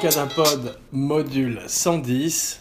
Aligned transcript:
Abracadapod 0.00 0.78
module 0.92 1.60
110. 1.66 2.60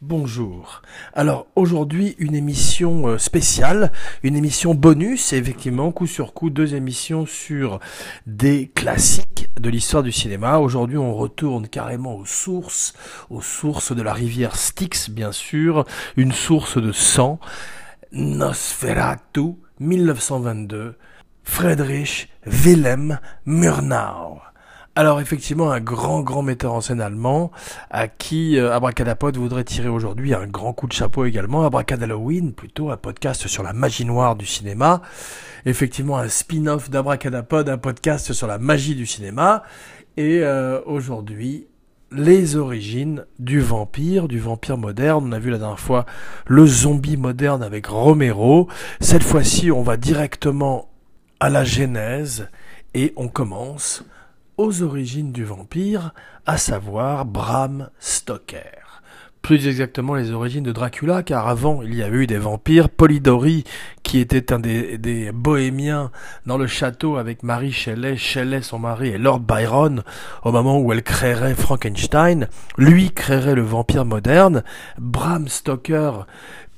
Bonjour. 0.00 0.80
Alors 1.12 1.46
aujourd'hui 1.54 2.16
une 2.18 2.34
émission 2.34 3.08
euh, 3.08 3.18
spéciale, 3.18 3.92
une 4.22 4.34
émission 4.34 4.74
bonus, 4.74 5.34
effectivement 5.34 5.92
coup 5.92 6.06
sur 6.06 6.32
coup 6.32 6.48
deux 6.48 6.74
émissions 6.74 7.26
sur 7.26 7.78
des 8.26 8.68
classiques 8.74 9.50
de 9.60 9.68
l'histoire 9.68 10.02
du 10.02 10.12
cinéma. 10.12 10.60
Aujourd'hui 10.60 10.96
on 10.96 11.14
retourne 11.14 11.68
carrément 11.68 12.16
aux 12.16 12.24
sources, 12.24 12.94
aux 13.28 13.42
sources 13.42 13.94
de 13.94 14.00
la 14.00 14.14
rivière 14.14 14.56
Styx 14.56 15.10
bien 15.10 15.32
sûr, 15.32 15.84
une 16.16 16.32
source 16.32 16.78
de 16.78 16.92
sang, 16.92 17.38
Nosferatu 18.12 19.56
1922, 19.78 20.94
Friedrich 21.44 22.30
Wilhelm 22.46 23.18
Murnau. 23.44 24.40
Alors 24.98 25.20
effectivement, 25.20 25.70
un 25.70 25.78
grand, 25.78 26.22
grand 26.22 26.42
metteur 26.42 26.72
en 26.72 26.80
scène 26.80 27.00
allemand, 27.00 27.52
à 27.88 28.08
qui 28.08 28.58
euh, 28.58 28.74
Abracadapod 28.74 29.36
voudrait 29.36 29.62
tirer 29.62 29.88
aujourd'hui 29.88 30.34
un 30.34 30.48
grand 30.48 30.72
coup 30.72 30.88
de 30.88 30.92
chapeau 30.92 31.24
également. 31.24 31.64
Abracadalloween, 31.64 32.52
plutôt 32.52 32.90
un 32.90 32.96
podcast 32.96 33.46
sur 33.46 33.62
la 33.62 33.72
magie 33.72 34.04
noire 34.04 34.34
du 34.34 34.44
cinéma. 34.44 35.02
Effectivement, 35.66 36.18
un 36.18 36.28
spin-off 36.28 36.90
d'Abracadapod, 36.90 37.68
un 37.68 37.78
podcast 37.78 38.32
sur 38.32 38.48
la 38.48 38.58
magie 38.58 38.96
du 38.96 39.06
cinéma. 39.06 39.62
Et 40.16 40.40
euh, 40.42 40.80
aujourd'hui, 40.84 41.68
les 42.10 42.56
origines 42.56 43.24
du 43.38 43.60
vampire, 43.60 44.26
du 44.26 44.40
vampire 44.40 44.78
moderne. 44.78 45.26
On 45.28 45.30
a 45.30 45.38
vu 45.38 45.52
la 45.52 45.58
dernière 45.58 45.78
fois 45.78 46.06
le 46.48 46.66
zombie 46.66 47.16
moderne 47.16 47.62
avec 47.62 47.86
Romero. 47.86 48.66
Cette 49.00 49.22
fois-ci, 49.22 49.70
on 49.70 49.82
va 49.82 49.96
directement 49.96 50.90
à 51.38 51.50
la 51.50 51.62
genèse 51.62 52.48
et 52.94 53.12
on 53.14 53.28
commence 53.28 54.02
aux 54.58 54.82
origines 54.82 55.32
du 55.32 55.44
vampire, 55.44 56.12
à 56.44 56.58
savoir 56.58 57.24
Bram 57.24 57.88
Stoker. 58.00 59.02
Plus 59.40 59.68
exactement 59.68 60.16
les 60.16 60.32
origines 60.32 60.64
de 60.64 60.72
Dracula, 60.72 61.22
car 61.22 61.48
avant 61.48 61.80
il 61.82 61.94
y 61.94 62.02
a 62.02 62.10
eu 62.10 62.26
des 62.26 62.36
vampires. 62.36 62.90
Polidori, 62.90 63.64
qui 64.02 64.18
était 64.18 64.52
un 64.52 64.58
des, 64.58 65.30
bohémiens 65.32 66.10
dans 66.44 66.58
le 66.58 66.66
château 66.66 67.16
avec 67.16 67.44
Marie 67.44 67.72
Shelley, 67.72 68.16
Shelley 68.16 68.62
son 68.62 68.80
mari 68.80 69.10
et 69.10 69.18
Lord 69.18 69.40
Byron, 69.40 70.02
au 70.42 70.50
moment 70.50 70.80
où 70.80 70.92
elle 70.92 71.04
créerait 71.04 71.54
Frankenstein, 71.54 72.48
lui 72.76 73.12
créerait 73.12 73.54
le 73.54 73.62
vampire 73.62 74.04
moderne. 74.04 74.64
Bram 74.98 75.46
Stoker 75.48 76.26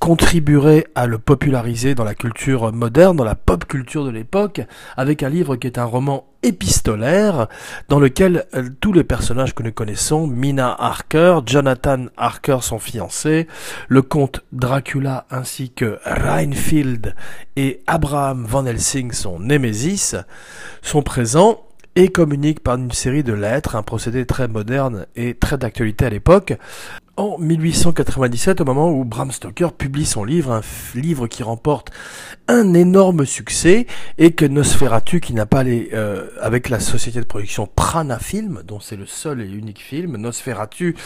contribuerait 0.00 0.86
à 0.94 1.06
le 1.06 1.18
populariser 1.18 1.94
dans 1.94 2.04
la 2.04 2.14
culture 2.14 2.72
moderne, 2.72 3.18
dans 3.18 3.24
la 3.24 3.34
pop 3.34 3.66
culture 3.66 4.04
de 4.04 4.10
l'époque, 4.10 4.62
avec 4.96 5.22
un 5.22 5.28
livre 5.28 5.56
qui 5.56 5.66
est 5.66 5.78
un 5.78 5.84
roman 5.84 6.26
épistolaire 6.42 7.48
dans 7.90 8.00
lequel 8.00 8.46
euh, 8.54 8.70
tous 8.80 8.94
les 8.94 9.04
personnages 9.04 9.54
que 9.54 9.62
nous 9.62 9.72
connaissons, 9.72 10.26
Mina 10.26 10.74
Harker, 10.78 11.40
Jonathan 11.44 12.06
Harker 12.16 12.58
son 12.62 12.78
fiancé, 12.78 13.46
le 13.88 14.00
comte 14.00 14.40
Dracula 14.52 15.26
ainsi 15.30 15.70
que 15.70 15.98
Reinfield 16.04 17.14
et 17.56 17.82
Abraham 17.86 18.46
Van 18.46 18.64
Helsing 18.64 19.12
son 19.12 19.38
némésis, 19.38 20.16
sont 20.80 21.02
présents 21.02 21.60
et 21.96 22.08
communiquent 22.08 22.62
par 22.62 22.76
une 22.76 22.92
série 22.92 23.24
de 23.24 23.32
lettres, 23.32 23.76
un 23.76 23.82
procédé 23.82 24.24
très 24.24 24.48
moderne 24.48 25.06
et 25.16 25.34
très 25.34 25.58
d'actualité 25.58 26.06
à 26.06 26.10
l'époque, 26.10 26.56
en 27.16 27.38
1897, 27.38 28.60
au 28.60 28.64
moment 28.64 28.90
où 28.90 29.04
Bram 29.04 29.30
Stoker 29.30 29.72
publie 29.72 30.06
son 30.06 30.24
livre, 30.24 30.52
un 30.52 30.62
livre 30.98 31.26
qui 31.26 31.42
remporte 31.42 31.90
un 32.48 32.74
énorme 32.74 33.26
succès 33.26 33.86
et 34.18 34.32
que 34.32 34.44
Nosferatu, 34.44 35.20
qui 35.20 35.34
n'a 35.34 35.46
pas 35.46 35.62
les, 35.62 35.90
euh, 35.92 36.28
avec 36.40 36.68
la 36.68 36.80
société 36.80 37.20
de 37.20 37.26
production 37.26 37.66
Prana 37.66 38.18
Film, 38.18 38.62
dont 38.64 38.80
c'est 38.80 38.96
le 38.96 39.06
seul 39.06 39.40
et 39.42 39.48
unique 39.48 39.80
film, 39.80 40.16
Nosferatu, 40.16 40.96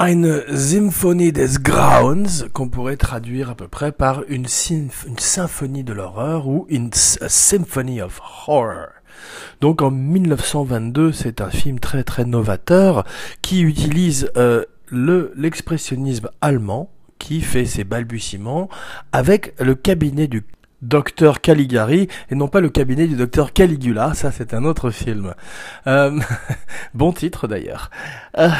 Eine 0.00 0.42
Symphonie 0.56 1.30
des 1.30 1.58
Grauens, 1.60 2.48
qu'on 2.52 2.68
pourrait 2.68 2.96
traduire 2.96 3.50
à 3.50 3.54
peu 3.54 3.68
près 3.68 3.92
par 3.92 4.24
une, 4.28 4.46
une 4.70 5.18
symphonie 5.18 5.84
de 5.84 5.92
l'horreur 5.92 6.48
ou 6.48 6.66
une 6.68 6.90
symphony 6.92 8.02
of 8.02 8.20
horror. 8.48 8.88
Donc 9.60 9.82
en 9.82 9.90
1922, 9.90 11.12
c'est 11.12 11.40
un 11.40 11.50
film 11.50 11.78
très 11.78 12.02
très 12.02 12.24
novateur 12.24 13.04
qui 13.42 13.62
utilise 13.62 14.30
euh, 14.36 14.64
le 14.92 15.32
l'expressionnisme 15.36 16.28
allemand 16.40 16.90
qui 17.18 17.40
fait 17.40 17.64
ses 17.64 17.82
balbutiements 17.82 18.68
avec 19.12 19.54
le 19.58 19.74
cabinet 19.74 20.28
du 20.28 20.44
docteur 20.82 21.40
Caligari 21.40 22.08
et 22.30 22.34
non 22.34 22.48
pas 22.48 22.60
le 22.60 22.68
cabinet 22.68 23.06
du 23.06 23.16
docteur 23.16 23.52
Caligula, 23.52 24.14
ça 24.14 24.30
c'est 24.30 24.52
un 24.54 24.64
autre 24.64 24.90
film. 24.90 25.34
Euh, 25.86 26.20
bon 26.94 27.12
titre 27.12 27.48
d'ailleurs. 27.48 27.90
Euh, 28.38 28.50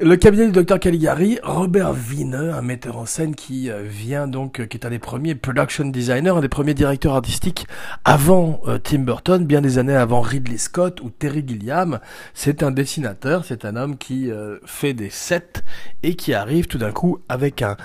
le 0.00 0.16
cabinet 0.16 0.46
du 0.46 0.52
docteur 0.52 0.80
Caligari, 0.80 1.38
Robert 1.42 1.92
Wiener, 1.92 2.52
un 2.54 2.62
metteur 2.62 2.96
en 2.96 3.04
scène 3.04 3.34
qui 3.34 3.70
euh, 3.70 3.82
vient 3.82 4.26
donc, 4.26 4.58
euh, 4.60 4.64
qui 4.64 4.78
est 4.78 4.86
un 4.86 4.90
des 4.90 4.98
premiers 4.98 5.34
production 5.34 5.84
designers, 5.84 6.30
un 6.30 6.40
des 6.40 6.48
premiers 6.48 6.72
directeurs 6.72 7.14
artistiques 7.14 7.66
avant 8.02 8.62
euh, 8.66 8.78
Tim 8.78 9.00
Burton, 9.00 9.44
bien 9.44 9.60
des 9.60 9.76
années 9.76 9.94
avant 9.94 10.22
Ridley 10.22 10.56
Scott 10.56 11.02
ou 11.02 11.10
Terry 11.10 11.44
Gilliam. 11.46 12.00
C'est 12.32 12.62
un 12.62 12.70
dessinateur, 12.70 13.44
c'est 13.44 13.66
un 13.66 13.76
homme 13.76 13.98
qui 13.98 14.30
fait 14.64 14.94
des 14.94 15.10
sets 15.10 15.62
et 16.02 16.14
qui 16.14 16.32
arrive 16.32 16.66
tout 16.66 16.78
d'un 16.78 16.92
coup 16.92 17.18
avec 17.28 17.60
un, 17.60 17.76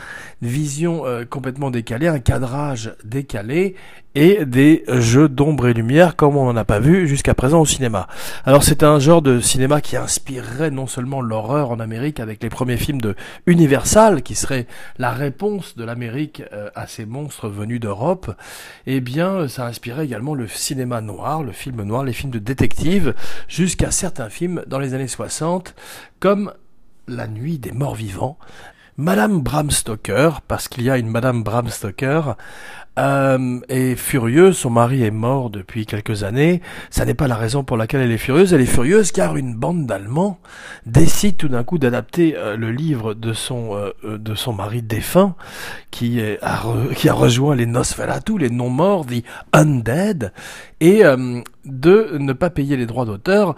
une 0.41 0.47
vision 0.47 1.03
complètement 1.29 1.71
décalée, 1.71 2.07
un 2.07 2.19
cadrage 2.19 2.95
décalé 3.03 3.75
et 4.17 4.45
des 4.45 4.83
jeux 4.87 5.29
d'ombre 5.29 5.67
et 5.67 5.75
lumière 5.75 6.15
comme 6.15 6.37
on 6.37 6.45
n'en 6.45 6.55
a 6.55 6.65
pas 6.65 6.79
vu 6.79 7.07
jusqu'à 7.07 7.35
présent 7.35 7.61
au 7.61 7.67
cinéma. 7.67 8.07
Alors 8.45 8.63
c'est 8.63 8.81
un 8.81 8.97
genre 8.97 9.21
de 9.21 9.39
cinéma 9.39 9.79
qui 9.79 9.95
inspirerait 9.95 10.71
non 10.71 10.87
seulement 10.87 11.21
l'horreur 11.21 11.69
en 11.69 11.79
Amérique 11.79 12.19
avec 12.19 12.41
les 12.41 12.49
premiers 12.49 12.77
films 12.77 12.99
de 12.99 13.15
Universal 13.45 14.23
qui 14.23 14.33
serait 14.33 14.65
la 14.97 15.11
réponse 15.11 15.77
de 15.77 15.83
l'Amérique 15.83 16.41
euh, 16.51 16.71
à 16.73 16.87
ces 16.87 17.05
monstres 17.05 17.47
venus 17.47 17.79
d'Europe, 17.79 18.35
eh 18.87 19.01
bien 19.01 19.47
ça 19.47 19.67
inspirait 19.67 20.05
également 20.05 20.33
le 20.33 20.47
cinéma 20.47 20.99
noir, 20.99 21.43
le 21.43 21.51
film 21.51 21.83
noir, 21.83 22.03
les 22.03 22.13
films 22.13 22.31
de 22.31 22.39
détective 22.39 23.13
jusqu'à 23.47 23.91
certains 23.91 24.29
films 24.29 24.63
dans 24.65 24.79
les 24.79 24.95
années 24.95 25.07
60 25.07 25.75
comme 26.19 26.53
La 27.07 27.27
nuit 27.27 27.59
des 27.59 27.71
morts 27.71 27.93
vivants 27.93 28.39
Madame 28.99 29.41
Bram 29.41 29.69
Stoker, 29.69 30.41
parce 30.47 30.67
qu'il 30.67 30.83
y 30.83 30.89
a 30.89 30.97
une 30.97 31.11
Madame 31.11 31.43
Bram 31.43 31.67
Stoker, 31.67 32.35
euh, 32.97 33.59
est 33.69 33.95
furieuse. 33.95 34.57
Son 34.57 34.71
mari 34.71 35.03
est 35.03 35.11
mort 35.11 35.51
depuis 35.51 35.85
quelques 35.85 36.23
années. 36.23 36.61
Ça 36.89 37.05
n'est 37.05 37.13
pas 37.13 37.27
la 37.27 37.35
raison 37.35 37.63
pour 37.63 37.77
laquelle 37.77 38.01
elle 38.01 38.11
est 38.11 38.17
furieuse. 38.17 38.53
Elle 38.53 38.61
est 38.61 38.65
furieuse 38.65 39.11
car 39.11 39.37
une 39.37 39.53
bande 39.53 39.85
d'Allemands 39.85 40.39
décide 40.87 41.37
tout 41.37 41.47
d'un 41.47 41.63
coup 41.63 41.77
d'adapter 41.77 42.35
euh, 42.35 42.57
le 42.57 42.71
livre 42.71 43.13
de 43.13 43.33
son 43.33 43.75
euh, 43.75 44.17
de 44.17 44.33
son 44.33 44.53
mari 44.53 44.81
défunt, 44.81 45.35
qui 45.91 46.19
est, 46.19 46.39
a 46.41 46.63
qui 46.95 47.07
a 47.07 47.13
rejoint 47.13 47.55
les 47.55 47.67
Nosferatu, 47.67 48.39
les 48.39 48.49
non 48.49 48.71
morts, 48.71 49.05
the 49.05 49.23
undead, 49.53 50.33
et 50.79 51.03
de 51.65 52.17
ne 52.17 52.33
pas 52.33 52.49
payer 52.49 52.77
les 52.77 52.87
droits 52.87 53.05
d'auteur 53.05 53.53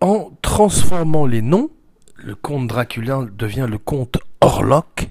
en 0.00 0.30
transformant 0.42 1.26
les 1.26 1.42
noms 1.42 1.70
le 2.18 2.34
comte 2.34 2.66
Dracula 2.66 3.20
devient 3.36 3.66
le 3.68 3.78
comte 3.78 4.18
Orlok 4.40 5.08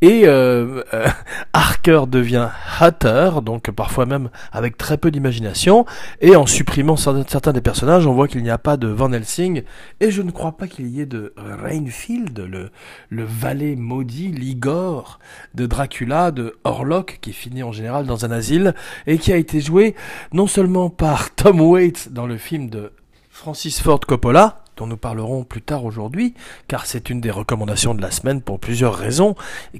et 0.00 0.26
euh, 0.26 0.82
euh, 0.94 1.08
Harker 1.52 2.02
devient 2.08 2.48
Hatter, 2.78 3.30
donc 3.42 3.70
parfois 3.70 4.06
même 4.06 4.30
avec 4.52 4.76
très 4.76 4.96
peu 4.96 5.10
d'imagination, 5.10 5.86
et 6.20 6.36
en 6.36 6.46
supprimant 6.46 6.96
certains 6.96 7.52
des 7.52 7.60
personnages, 7.60 8.06
on 8.06 8.12
voit 8.12 8.28
qu'il 8.28 8.42
n'y 8.42 8.50
a 8.50 8.58
pas 8.58 8.76
de 8.76 8.86
Van 8.86 9.12
Helsing, 9.12 9.62
et 10.00 10.10
je 10.10 10.22
ne 10.22 10.30
crois 10.30 10.56
pas 10.56 10.68
qu'il 10.68 10.86
y 10.88 11.00
ait 11.00 11.06
de 11.06 11.34
Rainfield, 11.36 12.38
le, 12.38 12.70
le 13.08 13.24
valet 13.24 13.74
maudit, 13.74 14.28
l'Igor 14.28 15.18
de 15.54 15.66
Dracula, 15.66 16.30
de 16.30 16.56
Orlok, 16.64 17.18
qui 17.20 17.32
finit 17.32 17.62
en 17.62 17.72
général 17.72 18.06
dans 18.06 18.24
un 18.24 18.30
asile, 18.30 18.74
et 19.06 19.18
qui 19.18 19.32
a 19.32 19.36
été 19.36 19.60
joué 19.60 19.94
non 20.32 20.46
seulement 20.46 20.90
par 20.90 21.34
Tom 21.34 21.60
Waits 21.60 22.12
dans 22.12 22.26
le 22.26 22.36
film 22.36 22.70
de 22.70 22.92
Francis 23.30 23.80
Ford 23.80 24.00
Coppola, 24.00 24.62
dont 24.78 24.86
nous 24.86 24.96
parlerons 24.96 25.44
plus 25.44 25.62
tard 25.62 25.84
aujourd'hui, 25.84 26.34
car 26.68 26.86
c'est 26.86 27.10
une 27.10 27.20
des 27.20 27.30
recommandations 27.30 27.94
de 27.94 28.00
la 28.00 28.10
semaine 28.10 28.40
pour 28.40 28.60
plusieurs 28.60 28.94
raisons, 28.94 29.34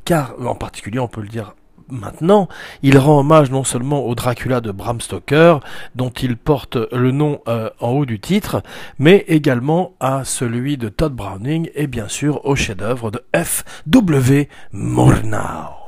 car 0.04 0.34
en 0.44 0.54
particulier 0.56 0.98
on 0.98 1.08
peut 1.08 1.22
le 1.22 1.28
dire 1.28 1.54
maintenant, 1.90 2.48
il 2.82 2.98
rend 2.98 3.20
hommage 3.20 3.50
non 3.50 3.64
seulement 3.64 4.04
au 4.04 4.14
Dracula 4.14 4.60
de 4.60 4.72
Bram 4.72 5.00
Stoker, 5.00 5.60
dont 5.94 6.10
il 6.10 6.36
porte 6.36 6.76
le 6.92 7.12
nom 7.12 7.40
euh, 7.48 7.70
en 7.80 7.90
haut 7.90 8.06
du 8.06 8.20
titre, 8.20 8.62
mais 8.98 9.24
également 9.28 9.94
à 10.00 10.24
celui 10.24 10.76
de 10.76 10.88
Todd 10.88 11.14
Browning 11.14 11.70
et 11.74 11.86
bien 11.86 12.08
sûr 12.08 12.44
au 12.44 12.56
chef-d'œuvre 12.56 13.10
de 13.10 13.22
F. 13.34 13.64
W. 13.86 14.48
Murnau. 14.72 15.78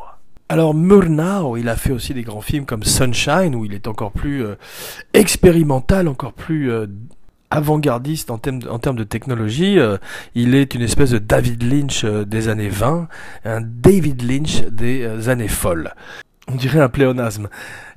Alors 0.48 0.74
Murnau, 0.74 1.56
il 1.56 1.68
a 1.68 1.76
fait 1.76 1.92
aussi 1.92 2.12
des 2.12 2.22
grands 2.22 2.40
films 2.40 2.64
comme 2.64 2.82
Sunshine, 2.82 3.54
où 3.54 3.64
il 3.64 3.72
est 3.74 3.86
encore 3.86 4.10
plus 4.10 4.44
euh, 4.44 4.56
expérimental, 5.14 6.08
encore 6.08 6.32
plus 6.32 6.72
euh, 6.72 6.86
avant-gardiste 7.50 8.30
en 8.30 8.38
termes, 8.38 8.96
de 8.96 9.04
technologie. 9.04 9.78
Euh, 9.78 9.98
il 10.34 10.54
est 10.54 10.74
une 10.74 10.82
espèce 10.82 11.10
de 11.10 11.18
David 11.18 11.62
Lynch 11.62 12.04
euh, 12.04 12.24
des 12.24 12.48
années 12.48 12.68
20, 12.68 13.08
un 13.44 13.60
David 13.60 14.22
Lynch 14.22 14.62
des 14.70 15.02
euh, 15.02 15.28
années 15.28 15.48
folles. 15.48 15.92
On 16.52 16.56
dirait 16.56 16.80
un 16.80 16.88
pléonasme, 16.88 17.48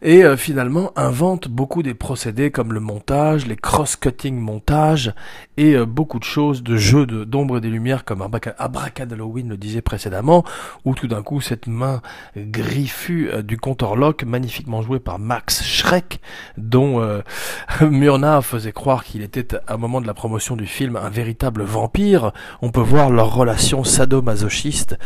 et 0.01 0.23
euh, 0.23 0.37
finalement 0.37 0.91
invente 0.95 1.47
beaucoup 1.47 1.81
des 1.81 1.93
procédés 1.93 2.51
comme 2.51 2.73
le 2.73 2.79
montage, 2.79 3.47
les 3.47 3.55
cross-cutting 3.55 4.35
montages, 4.35 5.13
et 5.57 5.75
euh, 5.75 5.85
beaucoup 5.85 6.19
de 6.19 6.23
choses 6.23 6.61
de 6.61 6.75
jeux 6.75 7.05
d'ombre 7.05 7.57
et 7.57 7.61
des 7.61 7.69
lumières 7.69 8.05
comme 8.05 8.21
Abracadalloween 8.21 9.49
le 9.49 9.57
disait 9.57 9.81
précédemment, 9.81 10.43
où 10.85 10.93
tout 10.93 11.07
d'un 11.07 11.23
coup 11.23 11.41
cette 11.41 11.67
main 11.67 12.01
griffue 12.35 13.29
euh, 13.31 13.41
du 13.41 13.57
compteur 13.57 13.95
lock, 13.95 14.23
magnifiquement 14.23 14.81
joué 14.81 14.99
par 14.99 15.19
Max 15.19 15.63
Schreck, 15.63 16.19
dont 16.57 17.01
Murnau 17.81 18.41
faisait 18.41 18.71
croire 18.71 19.03
qu'il 19.03 19.21
était 19.21 19.55
à 19.55 19.73
un 19.73 19.77
moment 19.77 20.01
de 20.01 20.07
la 20.07 20.13
promotion 20.13 20.55
du 20.55 20.65
film 20.67 20.95
un 20.95 21.09
véritable 21.09 21.63
vampire, 21.63 22.31
on 22.61 22.69
peut 22.69 22.81
voir 22.81 23.09
leur 23.09 23.33
relation 23.33 23.83
sadomasochiste 23.83 24.97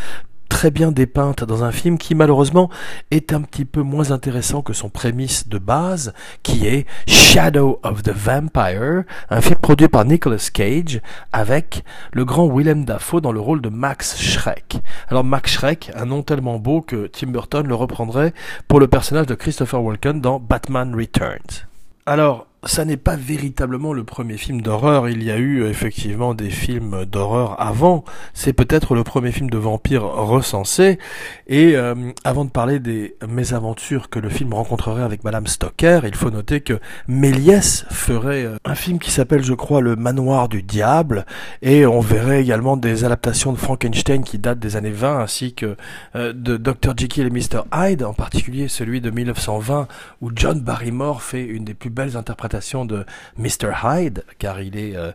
très 0.48 0.70
bien 0.70 0.90
dépeinte 0.90 1.44
dans 1.44 1.64
un 1.64 1.72
film 1.72 1.98
qui 1.98 2.14
malheureusement 2.14 2.68
est 3.10 3.32
un 3.32 3.42
petit 3.42 3.64
peu 3.64 3.82
moins 3.82 4.10
intéressant 4.10 4.62
que 4.62 4.72
son 4.72 4.88
prémisse 4.88 5.48
de 5.48 5.58
base, 5.58 6.12
qui 6.42 6.66
est 6.66 6.86
Shadow 7.06 7.78
of 7.82 8.02
the 8.02 8.12
Vampire, 8.12 9.04
un 9.30 9.40
film 9.40 9.56
produit 9.60 9.88
par 9.88 10.04
Nicolas 10.04 10.50
Cage 10.52 11.00
avec 11.32 11.84
le 12.12 12.24
grand 12.24 12.48
Willem 12.48 12.84
Dafoe 12.84 13.20
dans 13.20 13.32
le 13.32 13.40
rôle 13.40 13.60
de 13.60 13.68
Max 13.68 14.20
Schreck. 14.20 14.78
Alors 15.08 15.24
Max 15.24 15.52
Schreck, 15.52 15.92
un 15.94 16.06
nom 16.06 16.22
tellement 16.22 16.58
beau 16.58 16.80
que 16.80 17.06
Tim 17.06 17.28
Burton 17.28 17.66
le 17.66 17.74
reprendrait 17.74 18.34
pour 18.66 18.80
le 18.80 18.88
personnage 18.88 19.26
de 19.26 19.34
Christopher 19.34 19.82
Walken 19.82 20.20
dans 20.20 20.40
Batman 20.40 20.94
Returns. 20.94 21.66
Alors, 22.04 22.47
ça 22.68 22.84
n'est 22.84 22.98
pas 22.98 23.16
véritablement 23.16 23.94
le 23.94 24.04
premier 24.04 24.36
film 24.36 24.60
d'horreur. 24.60 25.08
Il 25.08 25.22
y 25.22 25.30
a 25.30 25.38
eu 25.38 25.64
effectivement 25.64 26.34
des 26.34 26.50
films 26.50 27.06
d'horreur 27.06 27.60
avant. 27.60 28.04
C'est 28.34 28.52
peut-être 28.52 28.94
le 28.94 29.04
premier 29.04 29.32
film 29.32 29.48
de 29.48 29.56
vampire 29.56 30.02
recensé. 30.02 30.98
Et 31.46 31.76
euh, 31.76 31.94
avant 32.24 32.44
de 32.44 32.50
parler 32.50 32.78
des 32.78 33.16
mésaventures 33.26 34.10
que 34.10 34.18
le 34.18 34.28
film 34.28 34.52
rencontrerait 34.52 35.02
avec 35.02 35.24
Madame 35.24 35.46
Stoker, 35.46 36.00
il 36.04 36.14
faut 36.14 36.30
noter 36.30 36.60
que 36.60 36.78
Méliès 37.08 37.86
ferait 37.90 38.44
euh, 38.44 38.58
un 38.66 38.74
film 38.74 38.98
qui 38.98 39.10
s'appelle, 39.10 39.42
je 39.42 39.54
crois, 39.54 39.80
Le 39.80 39.96
Manoir 39.96 40.50
du 40.50 40.62
Diable. 40.62 41.24
Et 41.62 41.86
on 41.86 42.00
verrait 42.00 42.42
également 42.42 42.76
des 42.76 43.04
adaptations 43.04 43.52
de 43.52 43.58
Frankenstein 43.58 44.22
qui 44.22 44.38
datent 44.38 44.60
des 44.60 44.76
années 44.76 44.90
20, 44.90 45.20
ainsi 45.20 45.54
que 45.54 45.76
euh, 46.16 46.34
de 46.34 46.58
Dr. 46.58 46.92
Jekyll 46.94 47.26
et 47.26 47.30
Mr. 47.30 47.62
Hyde, 47.72 48.04
en 48.04 48.12
particulier 48.12 48.68
celui 48.68 49.00
de 49.00 49.10
1920, 49.10 49.88
où 50.20 50.30
John 50.34 50.60
Barrymore 50.60 51.22
fait 51.22 51.44
une 51.44 51.64
des 51.64 51.74
plus 51.74 51.90
belles 51.90 52.16
interprétations 52.16 52.57
de 52.58 53.04
Mr. 53.36 53.72
Hyde, 53.84 54.24
car 54.38 54.60
il 54.60 54.76
est 54.76 54.96
euh, 54.96 55.12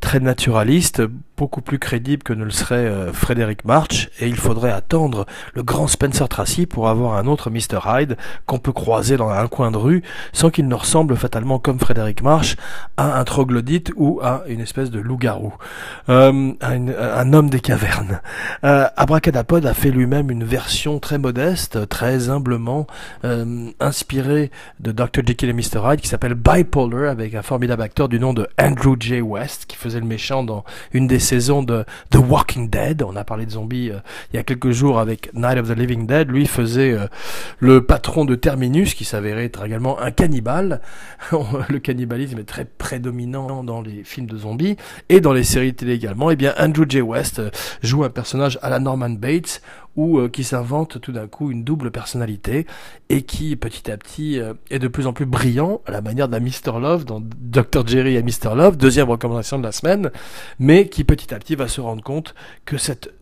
très 0.00 0.20
naturaliste, 0.20 1.02
beaucoup 1.36 1.60
plus 1.60 1.78
crédible 1.78 2.22
que 2.22 2.32
ne 2.32 2.44
le 2.44 2.50
serait 2.50 2.76
euh, 2.76 3.12
Frédéric 3.12 3.64
March, 3.64 4.08
et 4.20 4.28
il 4.28 4.36
faudrait 4.36 4.70
attendre 4.70 5.26
le 5.54 5.62
grand 5.62 5.86
Spencer 5.86 6.28
Tracy 6.28 6.66
pour 6.66 6.88
avoir 6.88 7.14
un 7.14 7.26
autre 7.26 7.50
Mr. 7.50 7.80
Hyde 7.84 8.16
qu'on 8.46 8.58
peut 8.58 8.72
croiser 8.72 9.16
dans 9.16 9.28
un 9.28 9.46
coin 9.48 9.70
de 9.70 9.76
rue, 9.76 10.02
sans 10.32 10.50
qu'il 10.50 10.68
ne 10.68 10.74
ressemble 10.74 11.16
fatalement 11.16 11.58
comme 11.58 11.78
Frédéric 11.78 12.22
March 12.22 12.56
à 12.96 13.18
un 13.18 13.24
troglodyte 13.24 13.92
ou 13.96 14.20
à 14.22 14.44
une 14.48 14.60
espèce 14.60 14.90
de 14.90 15.00
loup-garou, 15.00 15.54
euh, 16.08 16.52
un, 16.60 17.32
homme 17.32 17.50
des 17.50 17.60
cavernes. 17.60 18.20
Euh, 18.64 18.86
Abracadapod 18.96 19.66
a 19.66 19.74
fait 19.74 19.90
lui-même 19.90 20.30
une 20.30 20.44
version 20.44 21.00
très 21.00 21.18
modeste, 21.18 21.88
très 21.88 22.30
humblement 22.30 22.86
inspirée 23.80 24.50
de 24.80 24.92
Dr. 24.92 25.22
Jekyll 25.26 25.50
et 25.50 25.52
Mr. 25.52 25.80
Hyde, 25.84 26.00
qui 26.00 26.08
s'appelle 26.08 26.34
Avec 26.76 27.34
un 27.34 27.40
formidable 27.40 27.80
acteur 27.80 28.06
du 28.06 28.20
nom 28.20 28.34
de 28.34 28.46
Andrew 28.60 28.96
J. 29.00 29.22
West, 29.22 29.64
qui 29.66 29.76
faisait 29.76 29.98
le 29.98 30.04
méchant 30.04 30.44
dans 30.44 30.62
une 30.92 31.06
des 31.06 31.18
saison 31.18 31.62
de 31.62 31.86
The 32.10 32.16
Walking 32.16 32.68
Dead. 32.68 33.02
On 33.02 33.16
a 33.16 33.24
parlé 33.24 33.46
de 33.46 33.52
zombies 33.52 33.90
euh, 33.90 34.00
il 34.32 34.36
y 34.36 34.38
a 34.38 34.42
quelques 34.42 34.72
jours 34.72 34.98
avec 34.98 35.30
Night 35.32 35.58
of 35.58 35.68
the 35.68 35.78
Living 35.78 36.06
Dead. 36.06 36.30
Lui 36.30 36.46
faisait 36.46 36.92
euh, 36.92 37.06
le 37.60 37.86
patron 37.86 38.26
de 38.26 38.34
Terminus, 38.34 38.92
qui 38.92 39.04
s'avérait 39.04 39.46
être 39.46 39.64
également 39.64 39.98
un 40.00 40.10
cannibale. 40.10 40.82
le 41.68 41.78
cannibalisme 41.78 42.40
est 42.40 42.44
très 42.44 42.66
prédominant 42.66 43.64
dans 43.64 43.80
les 43.80 44.04
films 44.04 44.26
de 44.26 44.36
zombies 44.36 44.76
et 45.08 45.20
dans 45.20 45.32
les 45.32 45.44
séries 45.44 45.72
télé 45.72 45.94
également. 45.94 46.30
Et 46.30 46.34
eh 46.34 46.36
bien 46.36 46.52
Andrew 46.58 46.84
J. 46.86 47.00
West 47.00 47.38
euh, 47.38 47.50
joue 47.82 48.04
un 48.04 48.10
personnage 48.10 48.58
à 48.60 48.68
la 48.68 48.80
Norman 48.80 49.10
Bates 49.10 49.62
ou 49.96 50.18
euh, 50.18 50.28
qui 50.28 50.44
s'invente 50.44 51.00
tout 51.00 51.12
d'un 51.12 51.26
coup 51.26 51.50
une 51.50 51.64
double 51.64 51.90
personnalité 51.90 52.66
et 53.08 53.22
qui 53.22 53.56
petit 53.56 53.90
à 53.90 53.96
petit 53.96 54.38
euh, 54.38 54.54
est 54.70 54.78
de 54.78 54.88
plus 54.88 55.06
en 55.06 55.12
plus 55.12 55.26
brillant 55.26 55.80
à 55.86 55.90
la 55.90 56.00
manière 56.00 56.28
d'un 56.28 56.40
Mr. 56.40 56.78
Love 56.80 57.04
dans 57.04 57.20
Dr. 57.20 57.86
Jerry 57.86 58.16
et 58.16 58.22
Mr. 58.22 58.54
Love, 58.54 58.76
deuxième 58.76 59.10
recommandation 59.10 59.58
de 59.58 59.64
la 59.64 59.72
semaine, 59.72 60.10
mais 60.58 60.88
qui 60.88 61.04
petit 61.04 61.34
à 61.34 61.38
petit 61.38 61.54
va 61.54 61.68
se 61.68 61.80
rendre 61.80 62.02
compte 62.02 62.34
que 62.64 62.76
cette 62.76 63.12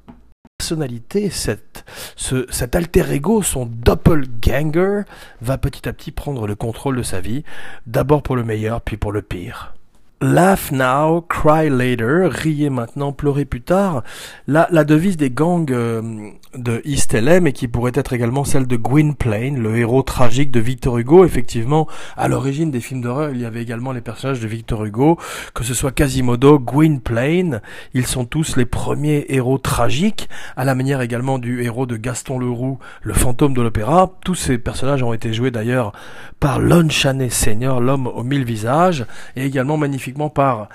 personnalité, 0.59 1.31
cette, 1.31 1.85
ce, 2.17 2.47
cet 2.51 2.77
alter 2.77 3.13
ego, 3.13 3.43
son 3.43 3.67
doppelganger, 3.67 5.03
va 5.41 5.59
petit 5.59 5.89
à 5.89 5.93
petit 5.93 6.13
prendre 6.13 6.47
le 6.47 6.55
contrôle 6.55 6.97
de 6.97 7.03
sa 7.03 7.21
vie, 7.21 7.45
d'abord 7.87 8.23
pour 8.23 8.37
le 8.37 8.45
meilleur, 8.45 8.81
puis 8.81 8.97
pour 8.97 9.13
le 9.13 9.23
pire. 9.23 9.75
Laugh 10.21 10.71
now, 10.73 11.21
cry 11.21 11.69
later, 11.69 12.29
riez 12.31 12.71
maintenant, 12.71 13.13
pleurez 13.13 13.45
plus 13.45 13.61
tard. 13.61 14.03
La, 14.47 14.69
la 14.71 14.85
devise 14.85 15.17
des 15.17 15.31
gangs 15.31 15.71
euh, 15.71 16.31
de 16.57 16.81
East 16.85 17.15
LM 17.15 17.47
et 17.47 17.53
qui 17.53 17.69
pourrait 17.69 17.93
être 17.95 18.13
également 18.13 18.45
celle 18.45 18.67
de 18.67 18.77
Gwynplaine, 18.77 19.59
le 19.59 19.77
héros 19.77 20.03
tragique 20.03 20.51
de 20.51 20.61
Victor 20.61 20.99
Hugo. 20.99 21.25
Effectivement, 21.25 21.89
à 22.17 22.29
l'origine 22.29 22.71
des 22.71 22.81
films 22.81 23.03
d'horreur, 23.03 23.31
il 23.33 23.41
y 23.41 23.45
avait 23.45 23.63
également 23.63 23.93
les 23.93 24.01
personnages 24.01 24.41
de 24.41 24.47
Victor 24.47 24.85
Hugo, 24.85 25.19
que 25.53 25.65
ce 25.65 25.75
soit 25.75 25.93
Quasimodo, 25.93 26.59
Gwynplaine. 26.59 27.61
Ils 27.93 28.07
sont 28.07 28.25
tous 28.25 28.57
les 28.57 28.67
premiers 28.67 29.27
héros 29.29 29.59
tragiques, 29.59 30.29
à 30.57 30.65
la 30.65 30.75
manière 30.75 31.01
également 31.01 31.39
du 31.39 31.63
héros 31.63 31.87
de 31.87 31.97
Gaston 31.97 32.39
Leroux, 32.39 32.79
le 33.03 33.15
fantôme 33.15 33.53
de 33.53 33.63
l'opéra. 33.63 34.13
Tous 34.25 34.37
ces 34.37 34.59
personnages 34.59 35.03
ont 35.03 35.13
été 35.13 35.33
joués 35.33 35.51
d'ailleurs 35.51 35.93
par 36.41 36.61
Lon 36.61 36.89
Chaney 36.89 37.31
Senior, 37.31 37.81
l'homme 37.81 38.07
aux 38.07 38.23
mille 38.23 38.45
visages, 38.45 39.07
et 39.37 39.45
également 39.45 39.77
par 40.13 40.69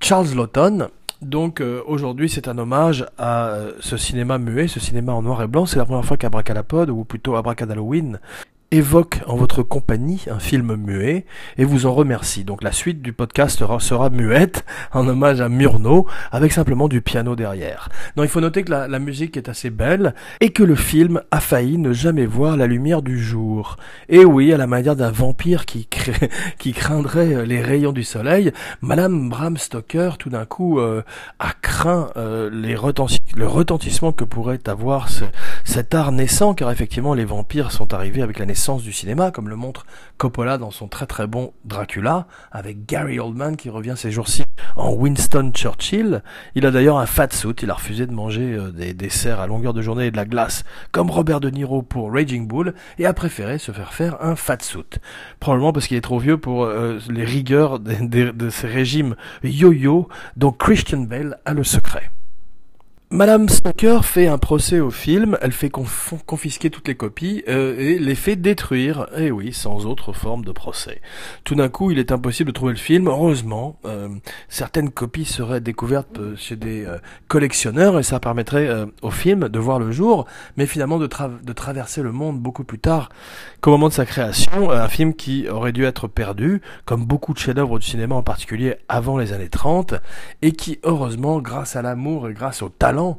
Charles 0.00 0.34
Lawton. 0.34 0.88
Donc 1.20 1.60
euh, 1.60 1.82
aujourd'hui 1.86 2.28
c'est 2.28 2.48
un 2.48 2.58
hommage 2.58 3.06
à 3.16 3.50
euh, 3.50 3.72
ce 3.78 3.96
cinéma 3.96 4.38
muet, 4.38 4.66
ce 4.66 4.80
cinéma 4.80 5.12
en 5.12 5.22
noir 5.22 5.42
et 5.42 5.46
blanc. 5.46 5.66
C'est 5.66 5.78
la 5.78 5.84
première 5.84 6.04
fois 6.04 6.16
qu'Abracadapod, 6.16 6.90
ou 6.90 7.04
plutôt 7.04 7.36
Abracadalloween, 7.36 8.18
évoque 8.72 9.20
en 9.26 9.36
votre 9.36 9.62
compagnie 9.62 10.24
un 10.30 10.38
film 10.38 10.76
muet 10.76 11.26
et 11.58 11.64
vous 11.64 11.84
en 11.84 11.92
remercie. 11.92 12.42
Donc 12.42 12.62
la 12.62 12.72
suite 12.72 13.02
du 13.02 13.12
podcast 13.12 13.58
sera, 13.78 14.08
muette 14.08 14.64
en 14.92 15.06
hommage 15.06 15.42
à 15.42 15.50
Murnau 15.50 16.06
avec 16.32 16.52
simplement 16.52 16.88
du 16.88 17.02
piano 17.02 17.36
derrière. 17.36 17.90
Non, 18.16 18.22
il 18.22 18.30
faut 18.30 18.40
noter 18.40 18.64
que 18.64 18.70
la, 18.70 18.98
musique 18.98 19.36
est 19.36 19.50
assez 19.50 19.68
belle 19.68 20.14
et 20.40 20.50
que 20.50 20.62
le 20.62 20.74
film 20.74 21.20
a 21.30 21.40
failli 21.40 21.76
ne 21.76 21.92
jamais 21.92 22.24
voir 22.24 22.56
la 22.56 22.66
lumière 22.66 23.02
du 23.02 23.22
jour. 23.22 23.76
Et 24.08 24.24
oui, 24.24 24.52
à 24.54 24.56
la 24.56 24.66
manière 24.66 24.96
d'un 24.96 25.10
vampire 25.10 25.66
qui, 25.66 25.86
craindrait 26.72 27.44
les 27.44 27.60
rayons 27.60 27.92
du 27.92 28.04
soleil, 28.04 28.52
Madame 28.80 29.28
Bram 29.28 29.58
Stoker 29.58 30.16
tout 30.18 30.30
d'un 30.30 30.46
coup 30.46 30.80
euh, 30.80 31.02
a 31.38 31.52
craint 31.60 32.10
euh, 32.16 32.48
les 32.50 32.76
le 33.36 33.46
retentissement 33.46 34.12
que 34.12 34.24
pourrait 34.24 34.60
avoir 34.66 35.08
cet 35.64 35.94
art 35.94 36.10
naissant 36.10 36.54
car 36.54 36.70
effectivement 36.70 37.12
les 37.12 37.24
vampires 37.24 37.70
sont 37.70 37.92
arrivés 37.92 38.22
avec 38.22 38.38
la 38.38 38.46
naissance 38.46 38.61
du 38.62 38.92
cinéma, 38.92 39.32
comme 39.32 39.48
le 39.48 39.56
montre 39.56 39.84
Coppola 40.18 40.56
dans 40.56 40.70
son 40.70 40.86
très 40.86 41.06
très 41.06 41.26
bon 41.26 41.52
Dracula, 41.64 42.28
avec 42.52 42.86
Gary 42.86 43.18
Oldman 43.18 43.56
qui 43.56 43.70
revient 43.70 43.94
ces 43.96 44.12
jours-ci 44.12 44.44
en 44.76 44.92
Winston 44.92 45.50
Churchill. 45.52 46.22
Il 46.54 46.64
a 46.64 46.70
d'ailleurs 46.70 46.98
un 46.98 47.06
fat 47.06 47.32
suit, 47.32 47.56
il 47.62 47.70
a 47.70 47.74
refusé 47.74 48.06
de 48.06 48.12
manger 48.12 48.54
euh, 48.54 48.70
des 48.70 48.94
desserts 48.94 49.40
à 49.40 49.48
longueur 49.48 49.74
de 49.74 49.82
journée 49.82 50.06
et 50.06 50.10
de 50.12 50.16
la 50.16 50.24
glace, 50.24 50.62
comme 50.92 51.10
Robert 51.10 51.40
De 51.40 51.50
Niro 51.50 51.82
pour 51.82 52.12
Raging 52.12 52.46
Bull, 52.46 52.74
et 52.98 53.06
a 53.06 53.12
préféré 53.12 53.58
se 53.58 53.72
faire 53.72 53.94
faire 53.94 54.22
un 54.22 54.36
fat 54.36 54.58
suit. 54.60 55.00
Probablement 55.40 55.72
parce 55.72 55.88
qu'il 55.88 55.96
est 55.96 56.02
trop 56.02 56.20
vieux 56.20 56.38
pour 56.38 56.64
euh, 56.64 57.00
les 57.10 57.24
rigueurs 57.24 57.80
de, 57.80 58.30
de 58.30 58.50
ces 58.50 58.68
régimes 58.68 59.16
yo-yo 59.42 60.08
dont 60.36 60.52
Christian 60.52 61.00
Bale 61.00 61.40
a 61.44 61.52
le 61.52 61.64
secret. 61.64 62.12
Madame 63.12 63.50
Stoker 63.50 64.06
fait 64.06 64.26
un 64.26 64.38
procès 64.38 64.80
au 64.80 64.90
film, 64.90 65.36
elle 65.42 65.52
fait 65.52 65.68
confisquer 65.68 66.70
toutes 66.70 66.88
les 66.88 66.94
copies 66.94 67.44
euh, 67.46 67.78
et 67.78 67.98
les 67.98 68.14
fait 68.14 68.36
détruire, 68.36 69.06
et 69.14 69.26
eh 69.26 69.30
oui, 69.30 69.52
sans 69.52 69.84
autre 69.84 70.14
forme 70.14 70.46
de 70.46 70.50
procès. 70.50 71.02
Tout 71.44 71.54
d'un 71.54 71.68
coup, 71.68 71.90
il 71.90 71.98
est 71.98 72.10
impossible 72.10 72.48
de 72.48 72.54
trouver 72.54 72.72
le 72.72 72.78
film, 72.78 73.08
heureusement, 73.08 73.78
euh, 73.84 74.08
certaines 74.48 74.90
copies 74.90 75.26
seraient 75.26 75.60
découvertes 75.60 76.20
euh, 76.20 76.36
chez 76.36 76.56
des 76.56 76.86
collectionneurs 77.28 77.98
et 77.98 78.02
ça 78.02 78.18
permettrait 78.18 78.86
au 79.02 79.10
film 79.10 79.50
de 79.50 79.58
voir 79.58 79.78
le 79.78 79.92
jour, 79.92 80.24
mais 80.56 80.64
finalement 80.64 80.98
de 80.98 81.52
traverser 81.52 82.02
le 82.02 82.12
monde 82.12 82.40
beaucoup 82.40 82.64
plus 82.64 82.78
tard 82.78 83.10
qu'au 83.60 83.72
moment 83.72 83.88
de 83.88 83.92
sa 83.92 84.06
création, 84.06 84.70
un 84.70 84.88
film 84.88 85.12
qui 85.12 85.50
aurait 85.50 85.72
dû 85.72 85.84
être 85.84 86.08
perdu, 86.08 86.62
comme 86.86 87.04
beaucoup 87.04 87.34
de 87.34 87.38
chefs-d'œuvre 87.38 87.78
du 87.78 87.86
cinéma 87.86 88.14
en 88.14 88.22
particulier 88.22 88.76
avant 88.88 89.18
les 89.18 89.34
années 89.34 89.50
30, 89.50 89.96
et 90.40 90.52
qui, 90.52 90.78
heureusement, 90.82 91.40
grâce 91.40 91.76
à 91.76 91.82
l'amour 91.82 92.30
et 92.30 92.32
grâce 92.32 92.62
au 92.62 92.70
talent 92.70 93.01
talent 93.02 93.18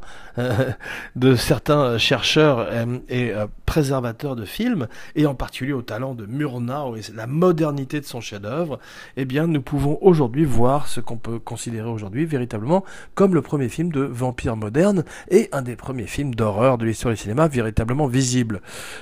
de 1.16 1.36
certains 1.36 1.98
chercheurs 1.98 2.68
et 3.10 3.34
préservateurs 3.66 4.36
de 4.36 4.46
films, 4.46 4.88
et 5.16 5.26
en 5.26 5.36
particulier 5.36 5.74
au 5.74 5.82
talent 5.82 6.14
de 6.14 6.26
Murnau 6.26 6.96
et 6.96 7.02
la 7.16 7.28
modernité 7.28 8.00
de 8.00 8.06
son 8.06 8.22
chef-d'œuvre, 8.22 8.80
eh 9.18 9.26
bien, 9.26 9.48
nous 9.48 9.62
pouvons 9.62 9.98
aujourd'hui 10.02 10.46
voir 10.46 10.88
ce 10.88 11.00
qu'on 11.00 11.18
peut 11.18 11.40
considérer 11.40 11.90
aujourd'hui 11.90 12.26
véritablement 12.26 12.84
comme 13.16 13.34
le 13.34 13.42
premier 13.42 13.70
film 13.70 13.92
de 13.92 14.02
vampire 14.02 14.56
moderne 14.56 15.04
et 15.30 15.50
un 15.52 15.62
des 15.62 15.76
premiers 15.76 16.08
films 16.08 16.36
d'horreur 16.36 16.78
de 16.78 16.86
l'histoire 16.86 17.14
du 17.14 17.20
cinéma 17.20 17.48
véritablement 17.48 18.08
visible. 18.08 18.62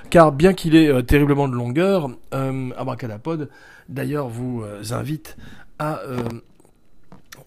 Car 0.10 0.32
bien 0.32 0.54
qu'il 0.54 0.76
ait 0.76 0.90
euh, 0.90 1.02
terriblement 1.02 1.48
de 1.48 1.56
longueur, 1.56 2.10
euh, 2.34 2.70
Abracadapod 2.78 3.50
d'ailleurs 3.90 4.30
vous 4.30 4.64
euh, 4.64 4.82
invite 4.92 5.38
à 5.80 6.02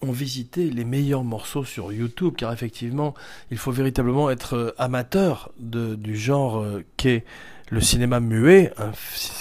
en 0.01 0.11
visiter 0.11 0.69
les 0.69 0.85
meilleurs 0.85 1.23
morceaux 1.23 1.63
sur 1.63 1.91
YouTube, 1.91 2.35
car 2.37 2.51
effectivement, 2.53 3.13
il 3.51 3.57
faut 3.57 3.71
véritablement 3.71 4.29
être 4.29 4.75
amateur 4.77 5.51
de, 5.59 5.95
du 5.95 6.17
genre 6.17 6.65
qu'est 6.97 7.23
le 7.71 7.81
cinéma 7.81 8.19
muet, 8.19 8.71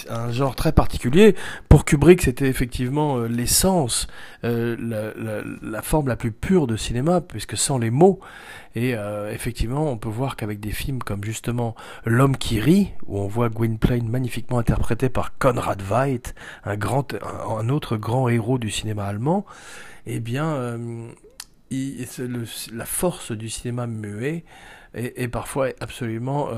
un, 0.09 0.31
genre 0.33 0.55
très 0.55 0.73
particulier. 0.73 1.35
Pour 1.69 1.85
Kubrick, 1.85 2.23
c'était 2.23 2.49
effectivement 2.49 3.19
euh, 3.19 3.27
l'essence, 3.27 4.07
euh, 4.45 4.77
la, 5.63 5.83
forme 5.83 6.09
la 6.09 6.17
plus 6.17 6.33
pure 6.33 6.67
de 6.67 6.77
cinéma, 6.77 7.21
puisque 7.21 7.57
sans 7.57 7.79
les 7.79 7.91
mots. 7.91 8.21
Et 8.75 8.95
euh, 8.97 9.31
effectivement, 9.33 9.91
on 9.91 9.99
peut 9.99 10.09
voir 10.09 10.37
qu'avec 10.37 10.59
des 10.59 10.73
films 10.73 11.01
comme 11.01 11.23
justement 11.23 11.75
L'homme 12.05 12.37
qui 12.37 12.61
rit, 12.61 12.93
où 13.07 13.19
on 13.19 13.27
voit 13.27 13.51
Gwynplaine 13.51 14.09
magnifiquement 14.09 14.59
interprété 14.59 15.09
par 15.09 15.37
Conrad 15.39 15.83
Veidt, 15.83 16.35
un, 16.65 16.77
grand, 16.77 17.15
un, 17.15 17.69
autre 17.69 17.97
grand 17.97 18.29
héros 18.29 18.59
du 18.59 18.71
cinéma 18.71 19.05
allemand, 19.05 19.45
eh 20.07 20.21
bien, 20.21 20.79
la 21.71 22.87
force 22.87 23.33
du 23.33 23.49
cinéma 23.49 23.87
muet 23.87 24.45
est, 24.95 25.23
est 25.23 25.29
parfois 25.29 25.69
absolument 25.81 26.49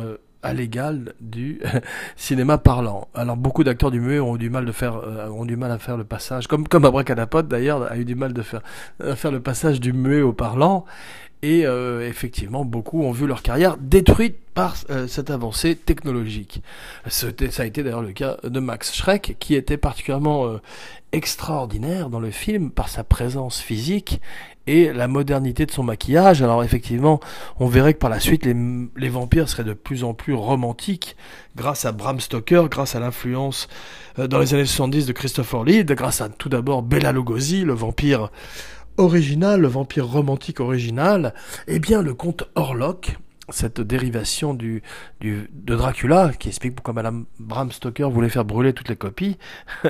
à 0.42 0.52
l'égal 0.54 1.14
du 1.20 1.60
cinéma 2.16 2.58
parlant. 2.58 3.08
Alors 3.14 3.36
beaucoup 3.36 3.64
d'acteurs 3.64 3.90
du 3.90 4.00
muet 4.00 4.20
ont 4.20 4.36
du 4.36 4.50
mal 4.50 4.64
de 4.64 4.72
faire 4.72 4.96
euh, 4.96 5.28
ont 5.28 5.44
du 5.44 5.56
mal 5.56 5.70
à 5.70 5.78
faire 5.78 5.96
le 5.96 6.04
passage 6.04 6.46
comme 6.46 6.68
comme 6.68 6.84
Abracadapod 6.84 7.48
d'ailleurs 7.48 7.90
a 7.90 7.96
eu 7.96 8.04
du 8.04 8.14
mal 8.14 8.32
de 8.32 8.42
faire 8.42 8.62
à 9.02 9.16
faire 9.16 9.32
le 9.32 9.40
passage 9.40 9.80
du 9.80 9.92
muet 9.92 10.22
au 10.22 10.32
parlant 10.32 10.84
et 11.42 11.66
euh, 11.66 12.08
effectivement 12.08 12.64
beaucoup 12.64 13.02
ont 13.02 13.12
vu 13.12 13.26
leur 13.26 13.42
carrière 13.42 13.76
détruite 13.78 14.36
par 14.54 14.76
euh, 14.88 15.06
cette 15.06 15.30
avancée 15.30 15.76
technologique. 15.76 16.62
Ça 17.08 17.28
a 17.58 17.64
été 17.66 17.82
d'ailleurs 17.82 18.02
le 18.02 18.12
cas 18.12 18.38
de 18.42 18.58
Max 18.60 18.94
Schreck 18.94 19.36
qui 19.38 19.54
était 19.54 19.76
particulièrement 19.76 20.58
extraordinaire 21.12 22.08
dans 22.08 22.20
le 22.20 22.30
film 22.30 22.70
par 22.70 22.88
sa 22.88 23.04
présence 23.04 23.60
physique 23.60 24.20
et 24.66 24.92
la 24.92 25.08
modernité 25.08 25.66
de 25.66 25.70
son 25.70 25.82
maquillage. 25.82 26.42
Alors 26.42 26.64
effectivement, 26.64 27.20
on 27.58 27.66
verrait 27.66 27.94
que 27.94 27.98
par 27.98 28.10
la 28.10 28.20
suite, 28.20 28.46
les, 28.46 29.08
vampires 29.08 29.48
seraient 29.48 29.64
de 29.64 29.72
plus 29.72 30.04
en 30.04 30.14
plus 30.14 30.34
romantiques 30.34 31.16
grâce 31.56 31.84
à 31.84 31.92
Bram 31.92 32.20
Stoker, 32.20 32.68
grâce 32.70 32.94
à 32.94 33.00
l'influence 33.00 33.68
euh, 34.18 34.26
dans 34.26 34.38
les 34.38 34.54
années 34.54 34.66
70 34.66 35.06
de 35.06 35.12
Christopher 35.12 35.64
Lee, 35.64 35.84
grâce 35.84 36.20
à 36.20 36.28
tout 36.28 36.48
d'abord 36.48 36.82
Bela 36.82 37.12
Lugosi, 37.12 37.64
le 37.64 37.72
vampire 37.72 38.30
original, 38.98 39.60
le 39.60 39.68
vampire 39.68 40.06
romantique 40.06 40.60
original, 40.60 41.34
et 41.68 41.76
eh 41.76 41.78
bien 41.78 42.02
le 42.02 42.14
comte 42.14 42.44
Orlok, 42.54 43.16
cette 43.48 43.80
dérivation 43.80 44.54
du, 44.54 44.82
de 45.20 45.74
Dracula, 45.74 46.32
qui 46.38 46.48
explique 46.48 46.74
pourquoi 46.74 46.94
Madame 46.94 47.26
Bram 47.38 47.70
Stoker 47.70 48.10
voulait 48.10 48.28
faire 48.28 48.44
brûler 48.44 48.72
toutes 48.72 48.88
les 48.88 48.96
copies, 48.96 49.38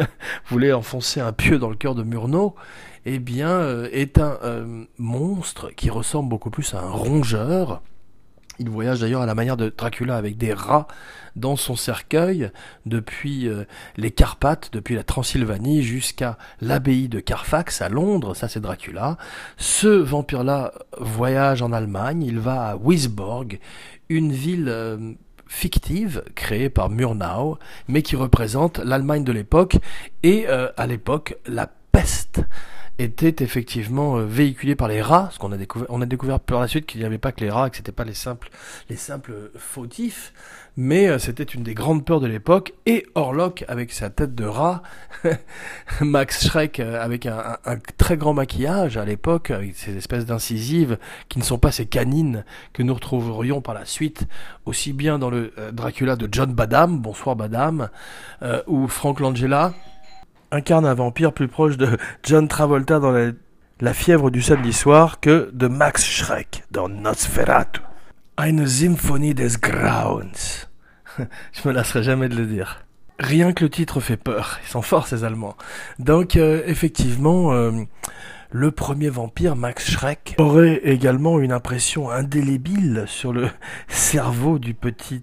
voulait 0.48 0.72
enfoncer 0.72 1.20
un 1.20 1.32
pieu 1.32 1.58
dans 1.58 1.70
le 1.70 1.76
cœur 1.76 1.94
de 1.94 2.02
Murnau, 2.02 2.54
eh 3.04 3.18
bien, 3.18 3.50
euh, 3.50 3.88
est 3.92 4.18
un 4.18 4.38
euh, 4.42 4.84
monstre 4.98 5.70
qui 5.70 5.90
ressemble 5.90 6.28
beaucoup 6.28 6.50
plus 6.50 6.74
à 6.74 6.80
un 6.80 6.90
rongeur. 6.90 7.82
Il 8.58 8.70
voyage 8.70 9.00
d'ailleurs 9.00 9.22
à 9.22 9.26
la 9.26 9.34
manière 9.34 9.56
de 9.56 9.72
Dracula 9.76 10.16
avec 10.16 10.36
des 10.36 10.52
rats 10.52 10.86
dans 11.34 11.56
son 11.56 11.76
cercueil 11.76 12.50
depuis 12.86 13.48
euh, 13.48 13.64
les 13.96 14.10
Carpates, 14.10 14.70
depuis 14.72 14.94
la 14.94 15.02
Transylvanie 15.02 15.82
jusqu'à 15.82 16.38
l'abbaye 16.60 17.08
de 17.08 17.20
Carfax 17.20 17.82
à 17.82 17.88
Londres, 17.88 18.34
ça 18.34 18.48
c'est 18.48 18.60
Dracula. 18.60 19.18
Ce 19.56 19.88
vampire-là 19.88 20.72
voyage 20.98 21.62
en 21.62 21.72
Allemagne, 21.72 22.22
il 22.22 22.38
va 22.38 22.70
à 22.70 22.76
Wisborg, 22.76 23.60
une 24.08 24.32
ville 24.32 25.16
fictive 25.46 26.22
créée 26.34 26.70
par 26.70 26.90
Murnau, 26.90 27.58
mais 27.88 28.02
qui 28.02 28.16
représente 28.16 28.78
l'Allemagne 28.78 29.24
de 29.24 29.32
l'époque 29.32 29.76
et 30.22 30.46
à 30.48 30.86
l'époque 30.86 31.36
la 31.46 31.68
peste 31.92 32.40
était 32.98 33.44
effectivement 33.44 34.16
euh, 34.16 34.24
véhiculé 34.24 34.74
par 34.74 34.88
les 34.88 35.02
rats, 35.02 35.28
ce 35.32 35.38
qu'on 35.38 35.52
a 35.52 35.56
découvert, 35.56 35.86
on 35.90 36.00
a 36.00 36.06
découvert 36.06 36.40
par 36.40 36.60
la 36.60 36.68
suite 36.68 36.86
qu'il 36.86 37.00
n'y 37.00 37.06
avait 37.06 37.18
pas 37.18 37.32
que 37.32 37.40
les 37.40 37.50
rats, 37.50 37.68
que 37.68 37.76
c'était 37.76 37.92
pas 37.92 38.04
les 38.04 38.14
simples, 38.14 38.48
les 38.88 38.96
simples 38.96 39.50
fautifs, 39.56 40.32
mais 40.78 41.06
euh, 41.06 41.18
c'était 41.18 41.44
une 41.44 41.62
des 41.62 41.74
grandes 41.74 42.06
peurs 42.06 42.20
de 42.20 42.26
l'époque, 42.26 42.72
et 42.86 43.06
Orlok 43.14 43.64
avec 43.68 43.92
sa 43.92 44.08
tête 44.08 44.34
de 44.34 44.46
rat, 44.46 44.82
Max 46.00 46.46
Schreck 46.46 46.80
euh, 46.80 47.02
avec 47.02 47.26
un, 47.26 47.58
très 47.98 48.16
grand 48.16 48.32
maquillage 48.32 48.96
à 48.96 49.04
l'époque, 49.04 49.50
avec 49.50 49.76
ces 49.76 49.94
espèces 49.96 50.24
d'incisives 50.24 50.98
qui 51.28 51.38
ne 51.38 51.44
sont 51.44 51.58
pas 51.58 51.72
ces 51.72 51.86
canines 51.86 52.44
que 52.72 52.82
nous 52.82 52.94
retrouverions 52.94 53.60
par 53.60 53.74
la 53.74 53.84
suite, 53.84 54.26
aussi 54.64 54.94
bien 54.94 55.18
dans 55.18 55.30
le 55.30 55.52
Dracula 55.72 56.16
de 56.16 56.28
John 56.30 56.52
Badham, 56.52 56.98
bonsoir 56.98 57.36
Badham, 57.36 57.88
ou 58.66 58.88
Frank 58.88 59.20
Langella, 59.20 59.74
incarne 60.50 60.86
un 60.86 60.94
vampire 60.94 61.32
plus 61.32 61.48
proche 61.48 61.76
de 61.76 61.96
John 62.22 62.48
Travolta 62.48 62.98
dans 62.98 63.12
la, 63.80 63.94
fièvre 63.94 64.30
du 64.30 64.42
samedi 64.42 64.72
soir 64.72 65.20
que 65.20 65.50
de 65.52 65.68
Max 65.68 66.04
Schreck 66.04 66.64
dans 66.70 66.88
Nosferatu. 66.88 67.80
Eine 68.38 68.66
Symphonie 68.66 69.34
des 69.34 69.58
Grauens. 69.60 70.66
Je 71.18 71.68
me 71.68 71.72
lasserai 71.72 72.02
jamais 72.02 72.28
de 72.28 72.36
le 72.36 72.46
dire. 72.46 72.84
Rien 73.18 73.52
que 73.52 73.64
le 73.64 73.70
titre 73.70 74.00
fait 74.00 74.18
peur. 74.18 74.58
Ils 74.64 74.68
sont 74.68 74.82
forts 74.82 75.06
ces 75.06 75.24
Allemands. 75.24 75.56
Donc 75.98 76.36
euh, 76.36 76.62
effectivement, 76.66 77.52
euh, 77.52 77.72
le 78.50 78.70
premier 78.70 79.08
vampire, 79.08 79.56
Max 79.56 79.90
Schreck, 79.90 80.34
aurait 80.38 80.80
également 80.84 81.40
une 81.40 81.52
impression 81.52 82.10
indélébile 82.10 83.04
sur 83.06 83.32
le 83.32 83.48
cerveau 83.88 84.58
du 84.58 84.74
petit, 84.74 85.22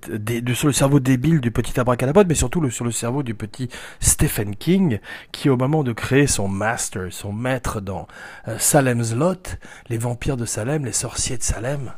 sur 0.54 0.68
le 0.68 0.74
cerveau 0.74 1.00
débile 1.00 1.42
du 1.42 1.52
petit 1.52 1.80
abracadabra, 1.80 2.24
mais 2.24 2.36
surtout 2.36 2.70
sur 2.70 2.86
le 2.86 2.92
cerveau 2.92 3.24
du 3.24 3.34
petit 3.34 3.70
Stephen 4.00 4.56
King, 4.56 5.00
qui 5.32 5.50
au 5.50 5.58
moment 5.58 5.84
de 5.84 5.94
créer 5.94 6.28
son 6.28 6.48
master, 6.48 7.08
son 7.12 7.34
maître 7.34 7.82
dans 7.82 8.08
euh, 8.48 8.58
Salem's 8.60 9.14
Lot, 9.14 9.58
les 9.90 9.98
vampires 9.98 10.38
de 10.38 10.46
Salem, 10.46 10.86
les 10.86 10.92
sorciers 10.92 11.38
de 11.38 11.44
Salem, 11.44 11.94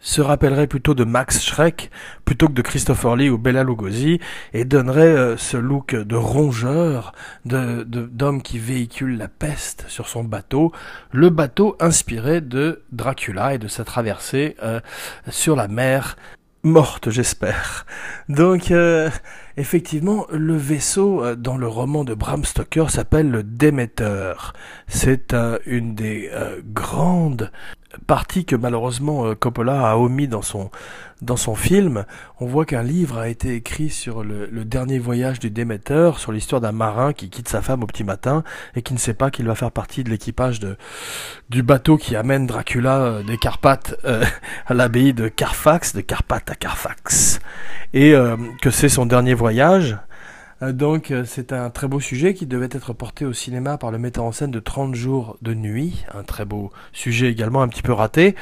se 0.00 0.22
rappellerait 0.22 0.66
plutôt 0.66 0.94
de 0.94 1.04
Max 1.04 1.42
Schreck 1.42 1.90
plutôt 2.24 2.48
que 2.48 2.52
de 2.52 2.62
Christopher 2.62 3.16
Lee 3.16 3.30
ou 3.30 3.38
Bella 3.38 3.62
Lugosi 3.62 4.18
et 4.52 4.64
donnerait 4.64 5.02
euh, 5.02 5.36
ce 5.36 5.56
look 5.56 5.94
de 5.94 6.16
rongeur, 6.16 7.12
de 7.44 7.84
d'homme 7.84 8.42
qui 8.42 8.58
véhicule 8.58 9.18
la 9.18 9.28
peste 9.28 9.84
sur 9.88 10.08
son 10.08 10.24
bateau, 10.24 10.72
le 11.12 11.28
bateau 11.28 11.76
inspiré 11.80 12.40
de 12.40 12.82
Dracula 12.92 13.54
et 13.54 13.58
de 13.58 13.68
sa 13.68 13.84
traversée 13.84 14.56
euh, 14.62 14.80
sur 15.28 15.54
la 15.54 15.68
mer 15.68 16.16
morte, 16.62 17.08
j'espère. 17.08 17.86
Donc, 18.28 18.70
euh, 18.70 19.08
effectivement, 19.56 20.26
le 20.30 20.56
vaisseau 20.56 21.34
dans 21.34 21.56
le 21.56 21.66
roman 21.66 22.04
de 22.04 22.12
Bram 22.12 22.44
Stoker 22.44 22.90
s'appelle 22.90 23.30
le 23.30 23.42
Déméteur. 23.42 24.52
C'est 24.86 25.34
une 25.64 25.94
des 25.94 26.30
grandes 26.74 27.50
partie 28.06 28.44
que 28.44 28.56
malheureusement 28.56 29.26
euh, 29.26 29.34
Coppola 29.34 29.90
a 29.90 29.96
omis 29.96 30.28
dans 30.28 30.42
son 30.42 30.70
dans 31.22 31.36
son 31.36 31.54
film, 31.54 32.06
on 32.40 32.46
voit 32.46 32.64
qu'un 32.64 32.82
livre 32.82 33.18
a 33.18 33.28
été 33.28 33.54
écrit 33.54 33.90
sur 33.90 34.24
le, 34.24 34.48
dernier 34.64 34.98
voyage 34.98 35.38
du 35.38 35.50
Déméter, 35.50 36.12
sur 36.16 36.32
l'histoire 36.32 36.62
d'un 36.62 36.72
marin 36.72 37.12
qui 37.12 37.28
quitte 37.28 37.48
sa 37.48 37.60
femme 37.60 37.82
au 37.82 37.86
petit 37.86 38.04
matin 38.04 38.42
et 38.74 38.80
qui 38.80 38.94
ne 38.94 38.98
sait 38.98 39.12
pas 39.12 39.30
qu'il 39.30 39.46
va 39.46 39.54
faire 39.54 39.70
partie 39.70 40.02
de 40.02 40.08
l'équipage 40.08 40.60
de 40.60 40.76
du 41.50 41.62
bateau 41.62 41.98
qui 41.98 42.16
amène 42.16 42.46
Dracula 42.46 43.00
euh, 43.00 43.22
des 43.22 43.36
Carpates 43.36 43.96
euh, 44.04 44.24
à 44.66 44.74
l'abbaye 44.74 45.12
de 45.12 45.28
Carfax, 45.28 45.94
de 45.94 46.00
Carpates 46.00 46.50
à 46.50 46.54
Carfax, 46.54 47.40
et 47.92 48.14
que 48.62 48.70
c'est 48.70 48.88
son 48.88 49.04
dernier 49.04 49.34
voyage. 49.34 49.96
euh, 49.96 50.09
donc 50.60 51.10
euh, 51.10 51.24
c'est 51.24 51.54
un 51.54 51.70
très 51.70 51.88
beau 51.88 52.00
sujet 52.00 52.34
qui 52.34 52.46
devait 52.46 52.68
être 52.70 52.92
porté 52.92 53.24
au 53.24 53.32
cinéma 53.32 53.78
par 53.78 53.90
le 53.90 53.98
metteur 53.98 54.24
en 54.24 54.32
scène 54.32 54.50
de 54.50 54.60
30 54.60 54.94
jours 54.94 55.38
de 55.40 55.54
nuit, 55.54 56.04
un 56.14 56.22
très 56.22 56.44
beau 56.44 56.70
sujet 56.92 57.30
également 57.30 57.62
un 57.62 57.68
petit 57.68 57.82
peu 57.82 57.92
raté 57.92 58.34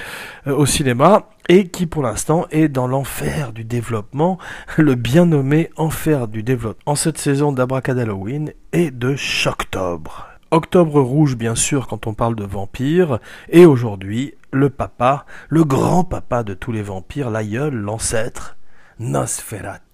euh, 0.49 0.57
au 0.57 0.67
cinéma 0.67 1.29
et 1.49 1.69
qui 1.69 1.87
pour 1.87 2.03
l'instant 2.03 2.47
est 2.51 2.69
dans 2.69 2.89
l'enfer 2.89 3.53
du 3.53 3.63
développement, 3.65 4.39
le 4.77 4.97
bien 4.97 5.27
nommé 5.27 5.71
enfer 5.77 6.27
du 6.27 6.43
développement 6.43 6.83
en 6.87 6.97
cette 6.97 7.19
saison 7.19 7.53
d'Abracadalloween 7.53 8.53
et 8.73 8.91
de 8.91 9.15
Choctobre. 9.15 10.27
Octobre 10.51 11.01
rouge 11.01 11.37
bien 11.37 11.55
sûr 11.55 11.87
quand 11.87 12.09
on 12.09 12.15
parle 12.15 12.35
de 12.35 12.45
vampires 12.45 13.21
et 13.49 13.65
aujourd'hui 13.65 14.35
le 14.51 14.71
papa, 14.71 15.25
le 15.49 15.63
grand 15.63 16.03
papa 16.03 16.43
de 16.43 16.55
tous 16.55 16.73
les 16.73 16.83
vampires, 16.83 17.31
l'aïeul, 17.31 17.75
l'ancêtre 17.75 18.58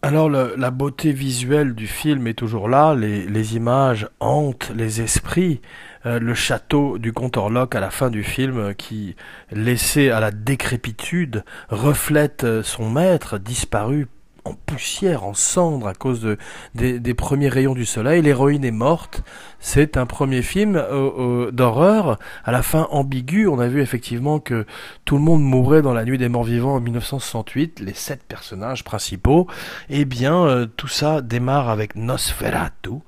Alors 0.02 0.30
la 0.30 0.70
beauté 0.70 1.12
visuelle 1.12 1.74
du 1.74 1.86
film 1.86 2.26
est 2.26 2.34
toujours 2.34 2.68
là, 2.68 2.94
les, 2.94 3.56
images 3.56 4.08
hantent 4.20 4.72
les 4.74 5.02
esprits. 5.02 5.60
Euh, 6.06 6.18
le 6.18 6.34
château 6.34 6.98
du 6.98 7.12
comte 7.12 7.36
Orlok 7.38 7.74
à 7.74 7.80
la 7.80 7.90
fin 7.90 8.10
du 8.10 8.22
film 8.22 8.74
qui, 8.74 9.16
laissé 9.50 10.10
à 10.10 10.20
la 10.20 10.30
décrépitude, 10.30 11.44
reflète 11.68 12.44
euh, 12.44 12.62
son 12.62 12.90
maître 12.90 13.38
disparu 13.38 14.06
en 14.44 14.54
poussière, 14.54 15.24
en 15.24 15.34
cendres 15.34 15.88
à 15.88 15.94
cause 15.94 16.20
de, 16.20 16.38
des, 16.74 17.14
premiers 17.14 17.48
rayons 17.48 17.74
du 17.74 17.86
soleil. 17.86 18.22
L'héroïne 18.22 18.64
est 18.64 18.70
morte. 18.70 19.22
C'est 19.58 19.96
un 19.96 20.04
premier 20.04 20.42
film 20.42 20.76
euh, 20.76 21.10
euh, 21.18 21.50
d'horreur, 21.50 22.18
à 22.44 22.52
la 22.52 22.62
fin 22.62 22.86
ambigu. 22.90 23.46
On 23.46 23.58
a 23.58 23.66
vu 23.66 23.80
effectivement 23.80 24.38
que 24.38 24.66
tout 25.04 25.16
le 25.16 25.22
monde 25.22 25.42
mourait 25.42 25.80
dans 25.80 25.94
la 25.94 26.04
nuit 26.04 26.18
des 26.18 26.28
morts 26.28 26.44
vivants 26.44 26.74
en 26.74 26.80
1968, 26.80 27.80
les 27.80 27.94
sept 27.94 28.22
personnages 28.24 28.84
principaux. 28.84 29.46
Eh 29.88 30.04
bien, 30.04 30.44
euh, 30.44 30.66
tout 30.66 30.88
ça 30.88 31.22
démarre 31.22 31.70
avec 31.70 31.96
Nosferatu, 31.96 33.00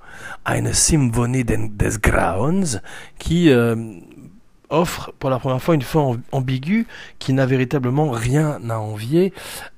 Eine 0.46 0.72
Symphonie 0.72 1.44
des 1.44 1.70
Grauens, 2.02 2.80
qui 3.18 3.50
offre 4.70 5.12
pour 5.18 5.30
la 5.30 5.38
première 5.38 5.62
fois 5.62 5.74
une 5.74 5.82
fin 5.82 6.16
ambiguë 6.32 6.86
qui 7.18 7.32
n'a 7.32 7.46
véritablement 7.46 8.10
rien 8.10 8.58
à 8.68 8.78
envier 8.78 9.32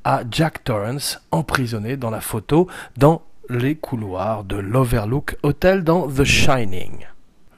à 0.05 0.23
Jack 0.31 0.65
Torrance 0.65 1.21
emprisonné 1.31 1.97
dans 1.97 2.11
la 2.11 2.21
photo 2.21 2.69
dans 2.97 3.23
les 3.49 3.77
couloirs 3.77 4.45
de 4.45 4.57
l'Overlook 4.57 5.37
Hotel 5.43 5.85
dans 5.85 6.07
The 6.07 6.25
Shining. 6.25 7.07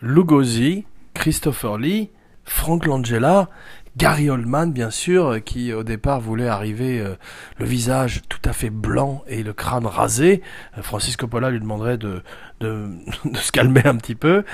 Lugosi, 0.02 0.86
Christopher 1.14 1.78
Lee, 1.78 2.10
Frank 2.44 2.86
Langella, 2.86 3.48
Gary 3.96 4.30
Oldman 4.30 4.72
bien 4.72 4.90
sûr, 4.90 5.42
qui 5.44 5.72
au 5.72 5.82
départ 5.82 6.20
voulait 6.20 6.48
arriver 6.48 7.00
euh, 7.00 7.16
le 7.58 7.66
visage 7.66 8.22
tout 8.28 8.40
à 8.44 8.52
fait 8.52 8.70
blanc 8.70 9.22
et 9.26 9.42
le 9.42 9.52
crâne 9.52 9.86
rasé. 9.86 10.42
Euh, 10.78 10.82
Francis 10.82 11.16
Coppola 11.16 11.50
lui 11.50 11.60
demanderait 11.60 11.98
de, 11.98 12.22
de, 12.60 12.88
de 13.24 13.36
se 13.36 13.52
calmer 13.52 13.84
un 13.84 13.96
petit 13.96 14.14
peu. 14.14 14.44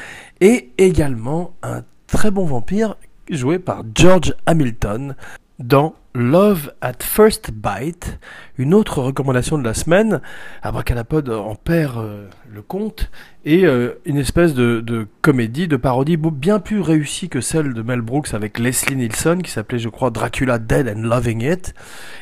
Et 0.41 0.73
également 0.79 1.55
un 1.63 1.83
très 2.17 2.31
bon 2.31 2.47
vampire 2.47 2.97
joué 3.29 3.59
par 3.59 3.83
George 3.95 4.35
Hamilton 4.47 5.17
dans 5.59 5.95
Love 6.15 6.73
at 6.81 6.95
First 7.01 7.51
Bite, 7.51 8.19
une 8.59 8.75
autre 8.75 9.01
recommandation 9.01 9.59
de 9.59 9.65
la 9.65 9.75
semaine. 9.75 10.21
Abracadapod 10.63 11.31
en 11.31 11.55
perd 11.55 11.99
euh, 11.99 12.29
le 12.53 12.63
compte 12.63 13.11
et 13.45 13.65
euh, 13.65 14.01
une 14.05 14.17
espèce 14.17 14.55
de, 14.55 15.07
comédie, 15.23 15.69
de 15.69 15.77
parodie 15.77 16.17
bien 16.17 16.59
plus 16.59 16.81
réussie 16.81 17.29
que 17.29 17.41
celle 17.41 17.75
de 17.75 17.83
Mel 17.83 18.01
Brooks 18.01 18.35
avec 18.35 18.59
Leslie 18.59 18.97
Nielsen 18.97 19.41
qui 19.41 19.51
s'appelait 19.53 19.79
je 19.79 19.89
crois 19.89 20.11
Dracula 20.11 20.59
Dead 20.59 20.89
and 20.89 21.03
Loving 21.03 21.43
It 21.43 21.75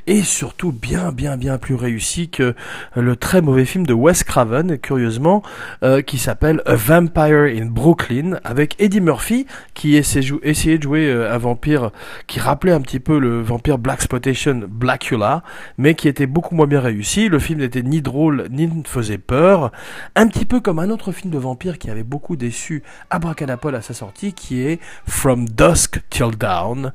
et 0.07 0.21
surtout 0.21 0.71
bien 0.71 1.13
bien 1.13 1.39
bien 1.39 1.57
plus 1.57 1.77
réussie 1.77 2.29
que 2.29 2.55
le 2.95 3.17
très 3.17 3.41
mauvais 3.41 3.65
film 3.65 3.87
de 3.87 3.95
Wes 3.95 4.23
Craven 4.23 4.77
curieusement 4.77 5.43
euh, 5.83 6.03
qui 6.03 6.19
s'appelle 6.19 6.61
A 6.67 6.75
Vampire 6.75 7.45
in 7.45 7.67
Brooklyn 7.67 8.39
avec 8.45 8.77
Eddie 8.79 9.01
Murphy 9.01 9.47
qui 9.73 9.97
essayait 9.97 10.79
de 10.79 10.83
jouer 10.83 11.11
un 11.11 11.39
vampire 11.39 11.91
qui 12.27 12.39
rappelait 12.39 12.73
un 12.73 12.83
petit 12.83 13.01
peu 13.01 13.19
le 13.19 13.41
vampire 13.41 13.79
Black 13.79 14.05
Exploitation 14.05 14.61
Blackula, 14.69 15.43
mais 15.79 15.95
qui 15.95 16.09
était 16.09 16.24
beaucoup 16.27 16.55
moins 16.55 16.67
bien 16.67 16.81
réussi. 16.81 17.29
Le 17.29 17.39
film 17.39 17.61
n'était 17.61 17.83
ni 17.83 18.03
drôle 18.03 18.49
ni 18.51 18.67
ne 18.67 18.83
faisait 18.85 19.19
peur. 19.19 19.73
Un 20.17 20.27
petit 20.29 20.45
peu 20.45 20.61
comme 20.61 20.79
un 20.79 20.91
autre 20.91 21.13
film 21.13 21.33
de 21.33 21.39
vampire 21.39 21.79
qui 21.79 21.91
avait 21.91 22.03
beaucoup 22.03 22.37
déçu 22.37 22.83
Abracadapod 23.11 23.75
à 23.75 23.83
sa 23.83 23.95
sortie, 23.95 24.33
qui 24.33 24.63
est 24.63 24.81
From 25.07 25.49
Dusk 25.49 26.01
Till 26.11 26.37
Dawn. 26.39 26.93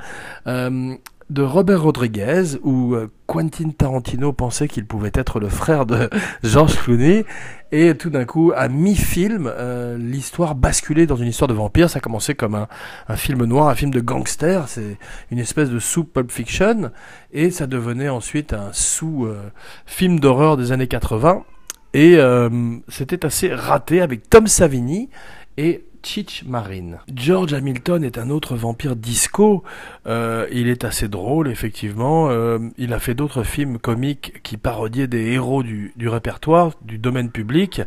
Euh, 0.48 0.96
de 1.30 1.44
Robert 1.44 1.84
Rodriguez 1.84 2.58
où 2.64 2.96
euh, 2.96 3.12
Quentin 3.28 3.70
Tarantino 3.70 4.34
pensait 4.34 4.68
qu'il 4.68 4.86
pouvait 4.86 5.12
être 5.14 5.40
le 5.40 5.48
frère 5.48 5.86
de 5.86 6.10
George 6.44 6.76
Clooney. 6.78 7.26
Et 7.72 7.96
tout 7.96 8.10
d'un 8.10 8.26
coup 8.26 8.52
à 8.56 8.68
mi-film 8.68 9.52
euh, 9.56 9.98
l'histoire 9.98 10.56
basculait 10.56 11.06
dans 11.06 11.16
une 11.16 11.28
histoire 11.28 11.48
de 11.48 11.54
vampire. 11.54 11.90
Ça 11.90 12.00
commençait 12.00 12.34
comme 12.34 12.56
un, 12.56 12.68
un 13.08 13.16
film 13.16 13.46
noir 13.46 13.68
un 13.68 13.76
film 13.76 13.92
de 13.92 14.00
gangster. 14.00 14.68
C'est 14.68 14.98
une 15.30 15.40
espèce 15.40 15.70
de 15.70 15.80
sous 15.80 16.04
Pulp 16.04 16.32
Fiction. 16.32 16.92
Et 17.32 17.52
ça 17.52 17.68
devenait 17.68 18.10
ensuite 18.10 18.54
un 18.54 18.70
sous 18.74 19.26
euh, 19.26 19.52
d'horreur 20.20 20.58
des 20.58 20.72
années 20.72 20.88
80 20.88 21.44
et 21.96 22.20
c'était 22.88 23.26
assez 23.26 23.52
raté 23.52 24.02
avec 24.02 24.30
Tom 24.30 24.46
Savini. 24.46 25.10
Et 25.58 25.89
Chich 26.02 26.44
Marine. 26.48 27.00
George 27.14 27.54
Hamilton 27.54 28.04
est 28.04 28.18
un 28.18 28.30
autre 28.30 28.56
vampire 28.56 28.96
disco. 28.96 29.64
Euh, 30.08 30.48
il 30.52 30.68
est 30.68 30.84
assez 30.84 31.08
drôle, 31.08 31.50
effectivement. 31.50 32.30
Euh, 32.30 32.60
il 32.78 32.94
a 32.94 33.00
fait 33.00 33.14
d'autres 33.14 33.44
films 33.44 33.78
comiques 33.78 34.42
qui 34.44 34.58
parodiaient 34.58 35.08
des 35.08 35.32
héros 35.34 35.64
du, 35.64 35.94
répertoire, 36.08 36.72
du 36.82 36.98
domaine 36.98 37.30
public, 37.30 37.82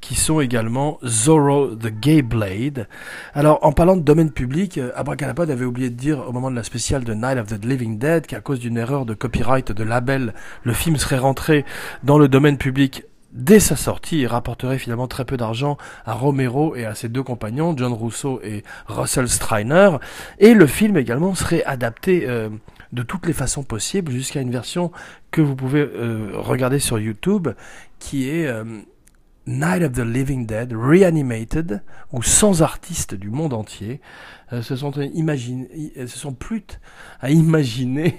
qui 0.00 0.14
sont 0.14 0.40
également 0.40 0.98
Zorro 1.04 1.74
the 1.74 1.88
Gay 1.88 2.22
Blade. 2.22 2.88
Alors, 3.34 3.58
en 3.62 3.72
parlant 3.72 3.96
de 3.96 4.02
domaine 4.02 4.30
public, 4.30 4.78
euh, 4.78 4.90
Abracadapod 4.94 5.50
avait 5.50 5.64
oublié 5.64 5.90
de 5.90 5.96
dire 5.96 6.26
au 6.26 6.32
moment 6.32 6.50
de 6.50 6.56
la 6.56 6.64
spéciale 6.64 7.04
de 7.04 7.14
Night 7.14 7.38
of 7.38 7.46
the 7.46 7.64
Living 7.64 7.98
Dead 7.98 8.26
qu'à 8.26 8.40
cause 8.40 8.58
d'une 8.58 8.76
erreur 8.76 9.06
de 9.06 9.14
copyright 9.14 9.72
de 9.72 9.84
label, 9.84 10.34
le 10.64 10.72
film 10.72 10.96
serait 10.96 11.18
rentré 11.18 11.64
dans 12.02 12.18
le 12.18 12.28
domaine 12.28 12.58
public 12.58 13.04
dès 13.32 13.60
sa 13.60 13.76
sortie, 13.76 14.20
il 14.20 14.26
rapporterait 14.26 14.78
finalement 14.78 15.08
très 15.08 15.24
peu 15.24 15.36
d'argent 15.36 15.76
à 16.04 16.14
Romero 16.14 16.76
et 16.76 16.84
à 16.84 16.94
ses 16.94 17.08
deux 17.08 17.22
compagnons, 17.22 17.74
John 17.76 17.92
Russo 17.92 18.40
et 18.44 18.62
Russell 18.86 19.28
Streiner, 19.28 19.90
et 20.38 20.54
le 20.54 20.66
film 20.66 20.96
également 20.96 21.34
serait 21.34 21.64
adapté 21.64 22.24
euh, 22.28 22.50
de 22.92 23.02
toutes 23.02 23.26
les 23.26 23.32
façons 23.32 23.62
possibles 23.62 24.12
jusqu'à 24.12 24.40
une 24.40 24.50
version 24.50 24.92
que 25.30 25.40
vous 25.40 25.56
pouvez 25.56 25.80
euh, 25.80 26.32
regarder 26.34 26.78
sur 26.78 26.98
YouTube, 26.98 27.48
qui 27.98 28.28
est 28.28 28.46
euh, 28.46 28.64
Night 29.46 29.82
of 29.82 29.92
the 29.92 30.04
Living 30.04 30.46
Dead, 30.46 30.72
Reanimated, 30.72 31.82
ou 32.12 32.22
sans 32.22 32.62
artistes 32.62 33.14
du 33.14 33.30
monde 33.30 33.54
entier, 33.54 34.00
euh, 34.52 34.62
se 34.62 34.76
sont 34.76 34.92
imaginé, 34.92 35.92
se 35.96 36.18
sont 36.18 36.32
à 37.20 37.30
imaginer 37.30 38.18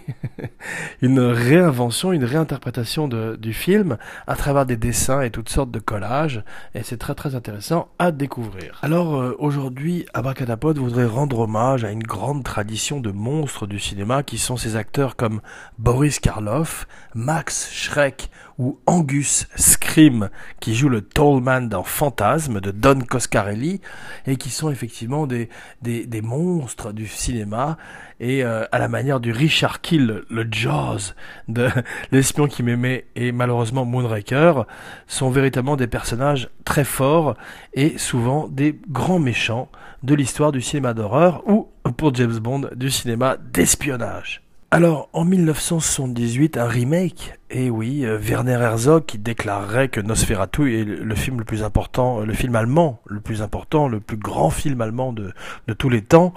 une 1.01 1.19
réinvention, 1.19 2.11
une 2.11 2.23
réinterprétation 2.23 3.07
de, 3.07 3.35
du 3.35 3.53
film 3.53 3.97
à 4.27 4.35
travers 4.35 4.65
des 4.65 4.77
dessins 4.77 5.21
et 5.21 5.29
toutes 5.29 5.49
sortes 5.49 5.71
de 5.71 5.79
collages, 5.79 6.43
et 6.73 6.83
c'est 6.83 6.97
très 6.97 7.15
très 7.15 7.35
intéressant 7.35 7.89
à 7.99 8.11
découvrir. 8.11 8.79
Alors 8.81 9.15
euh, 9.15 9.35
aujourd'hui, 9.39 10.05
Abracadapod 10.13 10.77
voudrait 10.77 11.05
rendre 11.05 11.39
hommage 11.39 11.83
à 11.83 11.91
une 11.91 12.03
grande 12.03 12.43
tradition 12.43 12.99
de 12.99 13.11
monstres 13.11 13.67
du 13.67 13.79
cinéma 13.79 14.23
qui 14.23 14.37
sont 14.37 14.57
ces 14.57 14.75
acteurs 14.75 15.15
comme 15.15 15.41
Boris 15.77 16.19
Karloff, 16.19 16.87
Max 17.13 17.71
Schreck 17.71 18.29
ou 18.57 18.79
Angus 18.85 19.47
Scream 19.55 20.29
qui 20.59 20.75
joue 20.75 20.89
le 20.89 21.01
Tallman 21.01 21.61
dans 21.61 21.83
Fantasme 21.83 22.61
de 22.61 22.71
Don 22.71 23.01
Coscarelli 23.01 23.81
et 24.27 24.37
qui 24.37 24.49
sont 24.49 24.69
effectivement 24.69 25.27
des, 25.27 25.49
des 25.81 26.22
monstres 26.23 26.91
du 26.93 27.07
cinéma 27.07 27.77
et 28.19 28.43
euh, 28.43 28.65
à 28.71 28.79
la 28.79 28.87
manière 28.87 29.19
du 29.19 29.31
Richard 29.31 29.81
Kill, 29.81 30.23
le 30.29 30.47
Jaws 30.49 31.13
de 31.47 31.69
l'espion 32.11 32.47
qui 32.47 32.63
m'aimait 32.63 33.05
et 33.15 33.31
malheureusement 33.31 33.85
Moonraker 33.85 34.65
sont 35.07 35.29
véritablement 35.29 35.75
des 35.75 35.87
personnages 35.87 36.49
très 36.65 36.85
forts 36.85 37.35
et 37.73 37.97
souvent 37.97 38.47
des 38.47 38.79
grands 38.89 39.19
méchants 39.19 39.69
de 40.03 40.15
l'histoire 40.15 40.51
du 40.51 40.61
cinéma 40.61 40.93
d'horreur 40.93 41.43
ou 41.47 41.67
pour 41.97 42.13
James 42.15 42.39
Bond 42.39 42.69
du 42.75 42.89
cinéma 42.89 43.37
d'espionnage. 43.37 44.42
Alors, 44.73 45.07
en 45.13 45.23
1978, 45.23 46.57
un 46.57 46.65
remake, 46.65 47.37
et 47.51 47.69
oui, 47.69 48.07
euh, 48.07 48.17
Werner 48.17 48.53
Herzog 48.53 49.05
qui 49.05 49.19
déclarerait 49.19 49.87
que 49.87 50.01
Nosferatu 50.01 50.79
est 50.79 50.83
le 50.83 51.13
film 51.13 51.37
le 51.37 51.45
plus 51.45 51.61
important, 51.61 52.21
euh, 52.21 52.25
le 52.25 52.33
film 52.33 52.55
allemand 52.55 52.99
le 53.05 53.19
plus 53.19 53.43
important, 53.43 53.87
le 53.87 53.99
plus 53.99 54.17
grand 54.17 54.49
film 54.49 54.81
allemand 54.81 55.13
de, 55.13 55.31
tous 55.77 55.89
les 55.89 56.01
temps, 56.01 56.33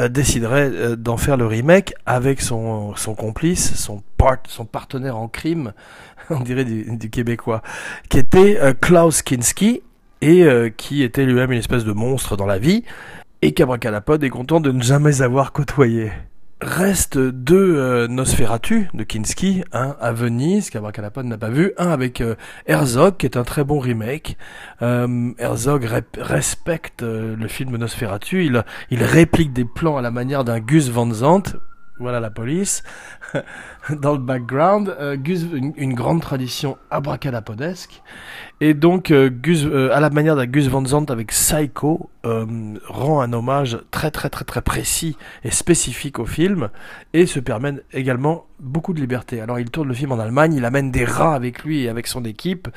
euh, 0.00 0.08
déciderait 0.08 0.96
d'en 0.96 1.16
faire 1.16 1.36
le 1.36 1.46
remake 1.46 1.94
avec 2.04 2.40
son, 2.40 2.94
complice, 3.16 3.76
son, 3.76 4.02
part, 4.16 4.38
son 4.48 4.64
partenaire 4.64 5.16
en 5.16 5.28
crime, 5.28 5.72
on 6.30 6.40
dirait 6.40 6.64
du, 6.64 6.96
du 6.96 7.10
québécois, 7.10 7.62
qui 8.08 8.18
était 8.18 8.58
Klaus 8.80 9.22
Kinski, 9.22 9.82
et 10.20 10.48
qui 10.76 11.04
était 11.04 11.24
lui-même 11.24 11.52
une 11.52 11.60
espèce 11.60 11.84
de 11.84 11.92
monstre 11.92 12.36
dans 12.36 12.46
la 12.46 12.58
vie, 12.58 12.82
et 13.40 13.54
qu'Abracadapod 13.54 14.24
est 14.24 14.30
content 14.30 14.58
de 14.58 14.72
ne 14.72 14.82
jamais 14.82 15.22
avoir 15.22 15.52
côtoyé. 15.52 16.10
Reste 16.60 17.18
deux 17.18 17.76
euh, 17.76 18.08
Nosferatu 18.08 18.88
de 18.92 19.04
Kinski, 19.04 19.62
un 19.72 19.94
à 20.00 20.12
Venise 20.12 20.70
qu'Abracadapod 20.70 21.24
n'a 21.24 21.38
pas 21.38 21.50
vu, 21.50 21.72
un 21.78 21.90
avec 21.90 22.20
euh, 22.20 22.34
Herzog 22.66 23.16
qui 23.16 23.26
est 23.26 23.36
un 23.36 23.44
très 23.44 23.62
bon 23.62 23.78
remake. 23.78 24.36
Euh, 24.82 25.30
Herzog 25.38 25.88
respecte 26.16 27.02
le 27.02 27.46
film 27.46 27.76
Nosferatu, 27.76 28.44
il, 28.44 28.64
il 28.90 29.04
réplique 29.04 29.52
des 29.52 29.64
plans 29.64 29.98
à 29.98 30.02
la 30.02 30.10
manière 30.10 30.42
d'un 30.42 30.58
Gus 30.58 30.88
Van 30.88 31.08
Zandt, 31.12 31.56
voilà 31.98 32.20
la 32.20 32.30
police. 32.30 32.82
Dans 33.90 34.12
le 34.12 34.18
background, 34.18 34.94
euh, 35.00 35.16
Gus, 35.16 35.46
une, 35.52 35.94
grande 35.94 36.20
tradition 36.20 36.76
abracadapodesque. 36.90 38.02
Et 38.60 38.74
donc, 38.74 39.10
euh, 39.10 39.30
Gus, 39.30 39.64
euh, 39.64 39.90
à 39.92 40.00
la 40.00 40.10
manière 40.10 40.36
d'un 40.36 40.46
Gus 40.46 40.66
Van 40.68 40.84
Sant 40.84 41.06
avec 41.06 41.28
Psycho, 41.28 42.10
rend 42.24 43.22
un 43.22 43.32
hommage 43.32 43.78
très 43.90 44.10
très 44.10 44.28
très 44.28 44.44
très 44.44 44.60
précis 44.60 45.16
et 45.44 45.50
spécifique 45.50 46.18
au 46.18 46.26
film 46.26 46.68
et 47.14 47.24
se 47.24 47.40
permet 47.40 47.74
également 47.94 48.44
beaucoup 48.60 48.92
de 48.92 49.00
liberté. 49.00 49.40
Alors, 49.40 49.58
il 49.58 49.70
tourne 49.70 49.88
le 49.88 49.94
film 49.94 50.12
en 50.12 50.18
Allemagne, 50.18 50.52
il 50.52 50.66
amène 50.66 50.90
des 50.90 51.06
rats 51.06 51.34
avec 51.34 51.64
lui 51.64 51.84
et 51.84 51.88
avec 51.88 52.06
son 52.06 52.24
équipe 52.24 52.68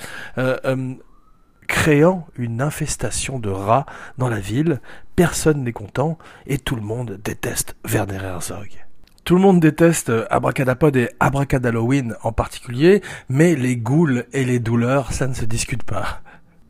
créant 1.68 2.28
une 2.36 2.62
infestation 2.62 3.40
de 3.40 3.50
rats 3.50 3.86
dans 4.18 4.28
la 4.28 4.42
ville. 4.42 4.82
Personne 5.16 5.64
n'est 5.64 5.72
content 5.72 6.18
et 6.46 6.58
tout 6.58 6.76
le 6.76 6.82
monde 6.82 7.20
déteste 7.24 7.76
Werner 7.86 8.22
Herzog. 8.22 8.91
Tout 9.24 9.36
le 9.36 9.42
monde 9.42 9.60
déteste 9.60 10.10
euh, 10.10 10.26
Abracadapod 10.32 10.96
et 10.96 11.10
Abracadalloween 11.20 12.16
en 12.24 12.32
particulier, 12.32 13.02
mais 13.30 13.56
les 13.56 13.78
goules 13.78 14.26
et 14.34 14.44
les 14.44 14.60
douleurs, 14.60 15.14
ça 15.14 15.28
ne 15.28 15.36
se 15.36 15.46
discute 15.46 15.84
pas. 15.84 16.22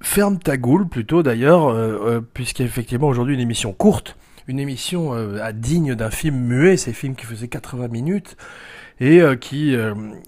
Ferme 0.01 0.37
ta 0.37 0.57
goule 0.57 0.87
plutôt 0.87 1.23
d'ailleurs, 1.23 1.69
euh, 1.69 2.17
euh, 2.17 2.21
puisqu'effectivement 2.21 3.07
aujourd'hui 3.07 3.35
une 3.35 3.41
émission 3.41 3.71
courte, 3.71 4.17
une 4.47 4.59
émission 4.59 5.15
digne 5.53 5.95
d'un 5.95 6.09
film 6.09 6.35
muet, 6.35 6.75
ces 6.75 6.91
films 6.91 7.15
qui 7.15 7.25
faisaient 7.25 7.47
80 7.47 7.87
minutes, 7.87 8.35
et 8.99 9.21
qui 9.39 9.77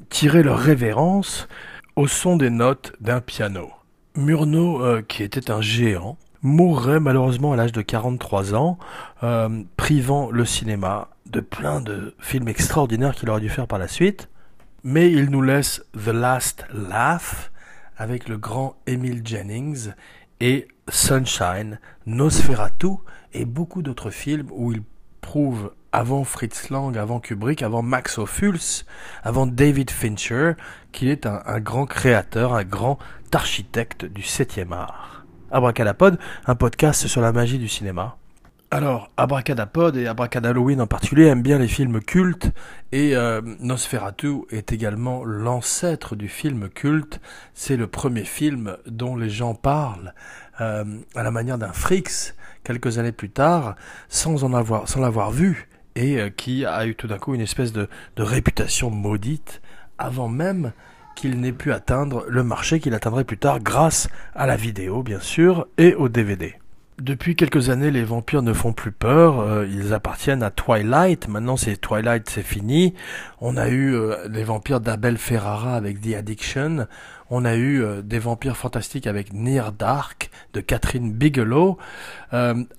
tiraient 0.10 0.44
leur 0.44 0.60
révérence 0.60 1.50
au 1.96 2.08
son 2.08 2.38
des 2.38 2.52
notes 2.52 2.94
d'un 3.02 3.20
piano. 3.20 3.72
Murnau, 4.16 5.02
qui 5.08 5.24
était 5.24 5.50
un 5.50 5.62
géant, 5.62 6.18
mourrait 6.44 7.00
malheureusement 7.00 7.54
à 7.54 7.56
l'âge 7.56 7.72
de 7.72 7.82
43 7.82 8.54
ans, 8.54 8.78
privant 9.78 10.30
le 10.32 10.46
cinéma 10.46 11.10
de 11.26 11.40
plein 11.40 11.82
de 11.82 12.16
films 12.20 12.48
extraordinaires 12.48 13.16
qu'il 13.16 13.30
aurait 13.30 13.42
dû 13.42 13.50
faire 13.50 13.68
par 13.68 13.80
la 13.80 13.88
suite. 13.88 14.30
Mais 14.84 15.12
il 15.12 15.30
nous 15.30 15.42
laisse 15.42 15.84
The 15.94 16.10
Last 16.10 16.66
Laugh 16.74 17.52
avec 17.98 18.28
le 18.28 18.38
grand 18.38 18.76
Emile 18.86 19.22
Jennings 19.24 19.92
et 20.40 20.68
Sunshine, 20.90 21.80
Nosferatu 22.06 22.98
et 23.34 23.46
beaucoup 23.46 23.82
d'autres 23.82 24.10
films 24.10 24.48
où 24.52 24.72
il 24.74 24.84
prouve 25.22 25.72
avant 25.94 26.24
Fritz 26.24 26.70
Lang, 26.70 26.98
avant 26.98 27.20
Kubrick, 27.20 27.62
avant 27.62 27.82
Max 27.82 28.18
Ophuls, 28.18 28.84
avant 29.24 29.46
David 29.46 29.92
Fincher, 29.92 30.54
qu'il 30.92 31.08
est 31.08 31.26
un, 31.26 31.60
grand 31.60 31.86
créateur, 31.86 32.54
un 32.54 32.64
grand 32.64 32.98
architecte 33.32 34.04
du 34.06 34.22
7e 34.22 34.74
art. 34.74 35.26
Abracadapod, 35.52 36.18
un 36.48 36.56
podcast 36.56 37.08
sur 37.08 37.22
la 37.22 37.32
magie 37.32 37.60
du 37.60 37.70
cinéma. 37.70 38.18
Alors, 38.74 39.12
Abracadapod 39.18 39.96
et 39.98 40.08
Abracadalloween 40.08 40.82
en 40.82 40.88
particulier 40.88 41.26
aiment 41.26 41.44
bien 41.44 41.60
les 41.60 41.68
films 41.68 42.02
cultes 42.02 42.50
et 42.92 43.16
euh, 43.16 43.40
Nosferatu 43.60 44.46
est 44.50 44.74
également 44.74 45.24
l'ancêtre 45.24 46.16
du 46.16 46.28
film 46.28 46.70
culte. 46.70 47.22
C'est 47.54 47.78
le 47.78 47.86
premier 47.86 48.24
film 48.24 48.76
dont 48.88 49.16
les 49.16 49.30
gens 49.30 49.54
parlent 49.54 50.16
euh, 50.60 50.86
à 51.14 51.22
la 51.22 51.30
manière 51.30 51.60
d'un 51.60 51.72
Frix 51.72 52.34
quelques 52.64 52.98
années 52.98 53.12
plus 53.12 53.30
tard, 53.30 53.76
sans 54.10 54.44
en 54.44 54.56
avoir, 54.56 54.86
l'avoir 54.98 55.30
vu 55.30 55.70
et 55.94 56.20
euh, 56.20 56.32
qui 56.32 56.66
a 56.66 56.88
eu 56.88 56.96
tout 56.96 57.06
d'un 57.06 57.20
coup 57.20 57.36
une 57.36 57.42
espèce 57.42 57.74
de 57.74 57.88
réputation 58.18 58.90
maudite 58.90 59.62
avant 60.00 60.30
même 60.30 60.72
qu'il 61.16 61.40
n'ait 61.40 61.52
pu 61.52 61.72
atteindre 61.72 62.26
le 62.28 62.44
marché 62.44 62.80
qu'il 62.80 62.96
atteindrait 62.96 63.24
plus 63.24 63.38
tard 63.38 63.60
grâce 63.60 64.10
à 64.34 64.48
la 64.48 64.56
vidéo 64.56 65.04
bien 65.04 65.20
sûr 65.20 65.68
et 65.78 65.94
au 65.94 66.10
DVD. 66.10 66.56
Depuis 67.00 67.36
quelques 67.36 67.70
années, 67.70 67.90
les 67.90 68.04
vampires 68.04 68.44
ne 68.44 68.54
font 68.54 68.72
plus 68.72 68.92
peur. 68.92 69.40
Euh, 69.40 69.68
ils 69.68 69.94
appartiennent 69.94 70.44
à 70.44 70.52
Twilight. 70.52 71.28
Maintenant, 71.28 71.58
c'est 71.58 71.76
Twilight, 71.78 72.30
c'est 72.30 72.44
fini. 72.44 72.94
On 73.42 73.58
a 73.58 73.68
eu 73.70 73.96
euh, 73.96 74.28
les 74.30 74.44
vampires 74.44 74.80
d'Abel 74.80 75.18
Ferrara 75.18 75.76
avec 75.76 76.02
The 76.02 76.14
Addiction. 76.14 76.86
On 77.32 77.46
a 77.46 77.56
eu 77.56 77.82
euh, 77.82 78.04
des 78.04 78.20
vampires 78.20 78.58
fantastiques 78.58 79.08
avec 79.08 79.34
Near 79.34 79.72
Dark 79.72 80.30
de 80.54 80.62
Catherine 80.62 81.12
Bigelow. 81.12 81.80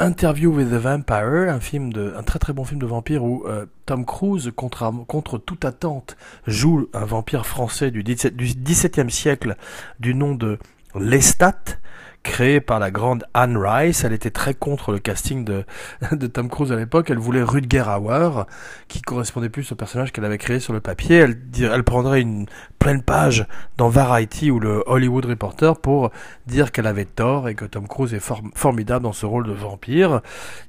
Interview 0.00 0.52
with 0.52 0.70
the 0.70 0.74
Vampire, 0.74 1.52
un 1.52 1.60
film 1.60 1.92
très 2.24 2.38
très 2.40 2.52
bon 2.52 2.64
film 2.64 2.80
de 2.80 2.86
vampire 2.86 3.22
où 3.22 3.44
Tom 3.86 4.04
Cruise, 4.04 4.50
contre, 4.56 5.38
toute 5.38 5.64
attente, 5.64 6.16
joue 6.48 6.88
un 6.92 7.04
vampire 7.04 7.46
français 7.46 7.92
du, 7.92 8.02
17, 8.02 8.34
du 8.34 8.46
XVIIe 8.46 9.10
siècle 9.10 9.56
du 10.00 10.14
nom 10.14 10.34
de 10.34 10.58
Lestat 10.96 11.78
créée 12.24 12.60
par 12.60 12.80
la 12.80 12.90
grande 12.90 13.24
Anne 13.34 13.56
Rice. 13.56 14.02
Elle 14.02 14.12
était 14.12 14.32
très 14.32 14.54
contre 14.54 14.90
le 14.90 14.98
casting 14.98 15.44
de, 15.44 15.64
de 16.10 16.26
Tom 16.26 16.48
Cruise 16.48 16.72
à 16.72 16.76
l'époque. 16.76 17.10
Elle 17.10 17.18
voulait 17.18 17.44
Rutger 17.44 17.84
Hauer, 17.86 18.46
qui 18.88 19.00
correspondait 19.00 19.48
plus 19.48 19.70
au 19.70 19.76
personnage 19.76 20.10
qu'elle 20.10 20.24
avait 20.24 20.38
créé 20.38 20.58
sur 20.58 20.72
le 20.72 20.80
papier. 20.80 21.18
Elle, 21.18 21.38
elle 21.60 21.84
prendrait 21.84 22.20
une 22.20 22.46
pleine 22.80 23.02
page 23.02 23.46
dans 23.76 23.88
Variety 23.88 24.50
ou 24.50 24.58
le 24.58 24.82
Hollywood 24.86 25.26
Reporter 25.26 25.78
pour 25.80 26.10
dire 26.46 26.72
qu'elle 26.72 26.88
avait 26.88 27.04
tort 27.04 27.48
et 27.48 27.54
que 27.54 27.64
Tom 27.64 27.86
Cruise 27.86 28.12
est 28.14 28.32
formidable 28.54 29.04
dans 29.04 29.12
ce 29.12 29.26
rôle 29.26 29.46
de 29.46 29.52
vampire. 29.52 30.20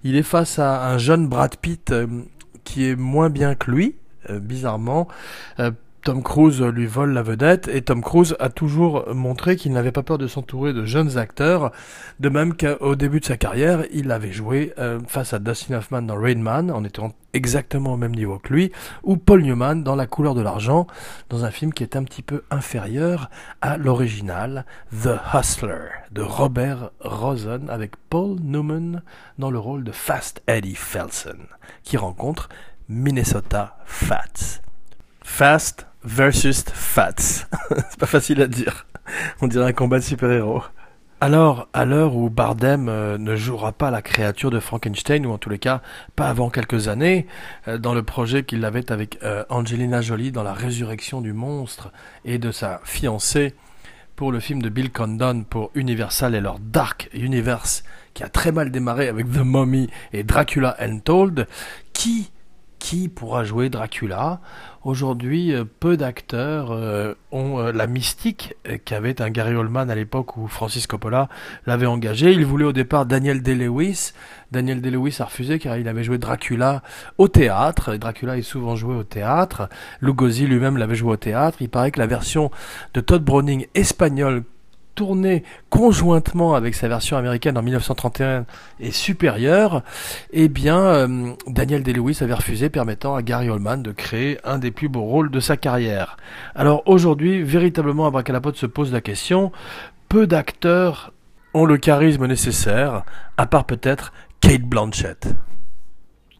Il 0.03 0.15
est 0.15 0.23
face 0.23 0.59
à 0.59 0.87
un 0.87 0.97
jeune 0.97 1.27
Brad 1.27 1.55
Pitt 1.57 1.91
euh, 1.91 2.05
qui 2.63 2.89
est 2.89 2.95
moins 2.95 3.29
bien 3.29 3.55
que 3.55 3.71
lui, 3.71 3.95
euh, 4.29 4.39
bizarrement. 4.39 5.07
Euh, 5.59 5.71
Tom 6.05 6.21
Cruise 6.21 6.61
lui 6.61 6.85
vole 6.85 7.13
la 7.13 7.23
vedette 7.23 7.67
et 7.67 7.81
Tom 7.81 8.03
Cruise 8.03 8.35
a 8.39 8.49
toujours 8.49 9.11
montré 9.15 9.55
qu'il 9.55 9.71
n'avait 9.71 9.91
pas 9.91 10.03
peur 10.03 10.19
de 10.19 10.27
s'entourer 10.27 10.71
de 10.71 10.85
jeunes 10.85 11.17
acteurs, 11.17 11.71
de 12.19 12.29
même 12.29 12.55
qu'au 12.55 12.95
début 12.95 13.21
de 13.21 13.25
sa 13.25 13.37
carrière, 13.37 13.85
il 13.91 14.11
avait 14.11 14.31
joué 14.31 14.71
euh, 14.77 14.99
face 15.07 15.33
à 15.33 15.39
Dustin 15.39 15.77
Hoffman 15.77 16.03
dans 16.03 16.15
Rain 16.15 16.37
Man 16.37 16.69
en 16.69 16.83
étant 16.83 17.13
exactement 17.33 17.93
au 17.93 17.97
même 17.97 18.13
niveau 18.13 18.37
que 18.37 18.53
lui, 18.53 18.71
ou 19.01 19.17
Paul 19.17 19.41
Newman 19.41 19.81
dans 19.81 19.95
La 19.95 20.05
couleur 20.05 20.35
de 20.35 20.41
l'argent, 20.41 20.85
dans 21.29 21.43
un 21.43 21.49
film 21.49 21.73
qui 21.73 21.81
est 21.81 21.95
un 21.95 22.03
petit 22.03 22.21
peu 22.21 22.43
inférieur 22.51 23.31
à 23.61 23.77
l'original 23.77 24.67
The 24.91 25.17
Hustler 25.33 25.89
de 26.11 26.21
Robert 26.21 26.91
Rosen 26.99 27.67
avec 27.67 27.93
Paul 28.11 28.37
Newman 28.43 29.01
dans 29.39 29.49
le 29.49 29.57
rôle 29.57 29.83
de 29.83 29.91
Fast 29.91 30.43
Eddie 30.45 30.75
Felsen 30.75 31.47
qui 31.81 31.97
rencontre 31.97 32.47
Minnesota 32.89 33.79
Fats. 33.87 34.61
Fast 35.23 35.87
versus 36.05 36.63
Fats. 36.73 37.13
c'est 37.89 37.99
pas 37.99 38.05
facile 38.05 38.41
à 38.41 38.47
dire. 38.47 38.85
On 39.41 39.47
dirait 39.47 39.65
un 39.65 39.73
combat 39.73 39.99
de 39.99 40.03
super-héros. 40.03 40.63
Alors, 41.21 41.69
à 41.73 41.85
l'heure 41.85 42.15
où 42.15 42.29
Bardem 42.29 42.89
euh, 42.89 43.17
ne 43.17 43.35
jouera 43.35 43.71
pas 43.71 43.89
la 43.89 44.01
créature 44.01 44.51
de 44.51 44.59
Frankenstein, 44.59 45.25
ou 45.25 45.31
en 45.31 45.37
tous 45.37 45.49
les 45.49 45.59
cas 45.59 45.81
pas 46.15 46.27
avant 46.27 46.49
quelques 46.49 46.87
années, 46.89 47.25
euh, 47.67 47.77
dans 47.77 47.93
le 47.93 48.03
projet 48.03 48.43
qu'il 48.43 48.65
avait 48.65 48.91
avec 48.91 49.17
euh, 49.23 49.43
Angelina 49.49 50.01
Jolie 50.01 50.31
dans 50.31 50.43
la 50.43 50.53
résurrection 50.53 51.21
du 51.21 51.31
monstre 51.31 51.91
et 52.25 52.37
de 52.37 52.51
sa 52.51 52.81
fiancée 52.83 53.55
pour 54.17 54.31
le 54.31 54.39
film 54.39 54.61
de 54.61 54.69
Bill 54.69 54.91
Condon 54.91 55.45
pour 55.49 55.71
Universal 55.73 56.35
et 56.35 56.41
leur 56.41 56.59
Dark 56.59 57.09
Universe, 57.13 57.83
qui 58.13 58.23
a 58.23 58.29
très 58.29 58.51
mal 58.51 58.69
démarré 58.69 59.07
avec 59.07 59.31
The 59.31 59.43
Mummy 59.43 59.89
et 60.11 60.23
Dracula 60.23 60.75
Untold, 60.79 61.47
qui 61.93 62.29
qui 62.85 63.09
pourra 63.09 63.43
jouer 63.43 63.69
Dracula 63.69 64.41
Aujourd'hui, 64.83 65.51
euh, 65.51 65.65
peu 65.65 65.97
d'acteurs 65.97 66.71
euh, 66.71 67.15
ont 67.31 67.57
euh, 67.57 67.71
la 67.71 67.87
mystique 67.87 68.53
qu'avait 68.85 69.19
un 69.23 69.31
Gary 69.31 69.55
Oldman 69.55 69.89
à 69.89 69.95
l'époque 69.95 70.37
où 70.37 70.47
Francis 70.47 70.85
Coppola 70.85 71.27
l'avait 71.65 71.87
engagé. 71.87 72.31
Il 72.31 72.45
voulait 72.45 72.65
au 72.65 72.73
départ 72.73 73.07
Daniel 73.07 73.41
Day-Lewis. 73.41 74.11
Daniel 74.51 74.81
Day-Lewis 74.81 75.15
a 75.17 75.25
refusé 75.25 75.57
car 75.57 75.77
il 75.77 75.87
avait 75.87 76.03
joué 76.03 76.19
Dracula 76.19 76.83
au 77.17 77.27
théâtre. 77.27 77.95
Dracula 77.95 78.37
est 78.37 78.43
souvent 78.43 78.75
joué 78.75 78.93
au 78.93 79.03
théâtre. 79.03 79.67
Lugosi 80.01 80.45
lui-même 80.45 80.77
l'avait 80.77 80.93
joué 80.93 81.13
au 81.13 81.17
théâtre. 81.17 81.57
Il 81.61 81.69
paraît 81.69 81.89
que 81.89 81.99
la 81.99 82.05
version 82.05 82.51
de 82.93 83.01
Todd 83.01 83.23
Browning 83.23 83.65
espagnole 83.73 84.43
tourné 84.95 85.43
conjointement 85.69 86.55
avec 86.55 86.73
sa 86.73 86.87
version 86.87 87.17
américaine 87.17 87.57
en 87.57 87.61
1931 87.61 88.45
est 88.79 88.91
supérieure, 88.91 89.83
eh 90.31 90.47
bien 90.47 90.79
euh, 90.79 91.33
Daniel 91.47 91.83
Day-Lewis 91.83 92.19
avait 92.21 92.33
refusé, 92.33 92.69
permettant 92.69 93.15
à 93.15 93.21
Gary 93.21 93.49
Oldman 93.49 93.83
de 93.83 93.91
créer 93.91 94.39
un 94.43 94.57
des 94.57 94.71
plus 94.71 94.87
beaux 94.87 95.03
rôles 95.03 95.29
de 95.29 95.39
sa 95.39 95.57
carrière. 95.57 96.17
Alors 96.55 96.81
aujourd'hui, 96.85 97.43
véritablement, 97.43 98.07
Abracadapod 98.07 98.55
se 98.55 98.65
pose 98.65 98.91
la 98.91 99.01
question, 99.01 99.51
peu 100.09 100.25
d'acteurs 100.25 101.11
ont 101.53 101.65
le 101.65 101.77
charisme 101.77 102.25
nécessaire, 102.25 103.03
à 103.37 103.45
part 103.45 103.65
peut-être 103.65 104.13
Kate 104.41 104.63
Blanchett. 104.63 105.27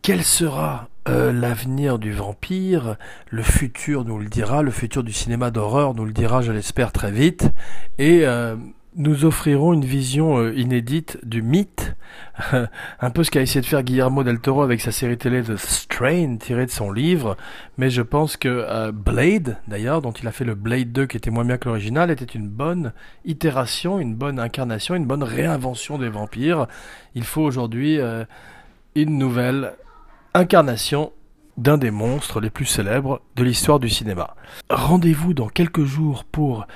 Quel 0.01 0.23
sera 0.23 0.87
euh, 1.07 1.31
l'avenir 1.31 1.99
du 1.99 2.11
vampire, 2.11 2.97
le 3.29 3.43
futur 3.43 4.05
nous 4.05 4.17
le 4.17 4.25
dira, 4.25 4.63
le 4.63 4.71
futur 4.71 5.03
du 5.03 5.13
cinéma 5.13 5.51
d'horreur 5.51 5.93
nous 5.93 6.03
le 6.03 6.11
dira, 6.11 6.41
je 6.41 6.51
l'espère, 6.51 6.91
très 6.91 7.11
vite, 7.11 7.51
et 7.99 8.25
euh, 8.25 8.55
nous 8.95 9.23
offrirons 9.23 9.73
une 9.73 9.85
vision 9.85 10.39
euh, 10.39 10.51
inédite 10.55 11.19
du 11.23 11.43
mythe, 11.43 11.95
un 12.99 13.09
peu 13.11 13.23
ce 13.23 13.29
qu'a 13.29 13.43
essayé 13.43 13.61
de 13.61 13.67
faire 13.67 13.83
Guillermo 13.83 14.23
del 14.23 14.39
Toro 14.39 14.63
avec 14.63 14.81
sa 14.81 14.91
série 14.91 15.15
télé 15.15 15.43
The 15.43 15.57
Strain, 15.57 16.37
tirée 16.37 16.65
de 16.65 16.71
son 16.71 16.91
livre, 16.91 17.37
mais 17.77 17.91
je 17.91 18.01
pense 18.01 18.35
que 18.35 18.89
Blade, 18.89 19.57
d'ailleurs, 19.67 20.01
dont 20.01 20.11
il 20.11 20.27
a 20.27 20.31
fait 20.31 20.45
le 20.45 20.55
Blade 20.55 20.91
2 20.91 21.05
qui 21.05 21.17
était 21.17 21.29
moins 21.29 21.45
bien 21.45 21.59
que 21.59 21.69
l'original, 21.69 22.09
était 22.09 22.25
une 22.25 22.49
bonne 22.49 22.93
itération, 23.25 23.99
une 23.99 24.15
bonne 24.15 24.39
incarnation, 24.39 24.95
une 24.95 25.05
bonne 25.05 25.23
réinvention 25.23 25.99
des 25.99 26.09
vampires. 26.09 26.65
Il 27.13 27.25
faut 27.25 27.43
aujourd'hui 27.43 27.99
une 28.95 29.19
nouvelle 29.19 29.73
incarnation 30.35 31.13
d'un 31.57 31.77
des 31.77 31.91
monstres 31.91 32.41
les 32.41 32.49
plus 32.49 32.65
célèbres 32.65 33.21
de 33.37 33.43
l'histoire 33.43 33.79
du 33.79 33.89
cinéma. 33.89 34.35
Rendez-vous 34.69 35.33
dans 35.33 35.47
quelques 35.47 35.85
jours 35.85 36.25
pour 36.25 36.67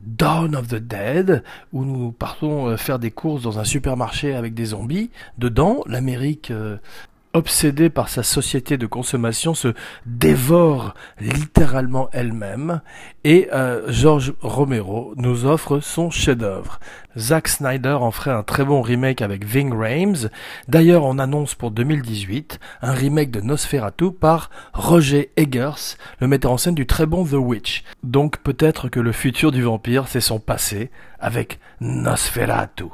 Dawn 0.00 0.54
of 0.54 0.68
the 0.68 0.76
Dead, 0.76 1.42
où 1.72 1.84
nous 1.84 2.12
partons 2.12 2.68
euh, 2.68 2.76
faire 2.76 3.00
des 3.00 3.10
courses 3.10 3.42
dans 3.42 3.58
un 3.58 3.64
supermarché 3.64 4.34
avec 4.34 4.54
des 4.54 4.66
zombies. 4.66 5.10
Dedans, 5.38 5.82
l'Amérique 5.86 6.52
euh, 6.52 6.76
obsédée 7.38 7.88
par 7.88 8.08
sa 8.08 8.22
société 8.22 8.76
de 8.76 8.86
consommation, 8.86 9.54
se 9.54 9.72
dévore 10.04 10.94
littéralement 11.20 12.10
elle-même. 12.12 12.82
Et 13.24 13.48
euh, 13.52 13.82
George 13.88 14.34
Romero 14.40 15.14
nous 15.16 15.46
offre 15.46 15.80
son 15.80 16.10
chef-d'œuvre. 16.10 16.78
Zack 17.16 17.48
Snyder 17.48 17.96
en 18.00 18.10
ferait 18.10 18.30
un 18.30 18.42
très 18.42 18.64
bon 18.64 18.82
remake 18.82 19.22
avec 19.22 19.44
Ving 19.44 19.72
Rhames. 19.72 20.28
D'ailleurs, 20.68 21.04
on 21.04 21.18
annonce 21.18 21.54
pour 21.54 21.70
2018 21.70 22.60
un 22.82 22.92
remake 22.92 23.30
de 23.30 23.40
Nosferatu 23.40 24.12
par 24.12 24.50
Roger 24.72 25.30
Eggers, 25.36 25.96
le 26.20 26.28
metteur 26.28 26.52
en 26.52 26.58
scène 26.58 26.74
du 26.74 26.86
très 26.86 27.06
bon 27.06 27.24
The 27.24 27.32
Witch. 27.32 27.84
Donc 28.02 28.38
peut-être 28.38 28.88
que 28.88 29.00
le 29.00 29.12
futur 29.12 29.52
du 29.52 29.62
vampire, 29.62 30.06
c'est 30.08 30.20
son 30.20 30.38
passé 30.38 30.90
avec 31.18 31.58
Nosferatu. 31.80 32.84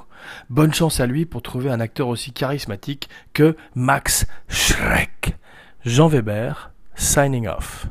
Bonne 0.51 0.75
chance 0.75 1.01
à 1.01 1.07
lui 1.07 1.27
pour 1.27 1.43
trouver 1.43 1.71
un 1.71 1.81
acteur 1.81 2.09
aussi 2.09 2.33
charismatique 2.33 3.09
que 3.33 3.57
Max 3.75 4.27
Schreck. 4.49 5.37
Jean 5.85 6.09
Weber, 6.09 6.71
signing 6.95 7.47
off. 7.47 7.87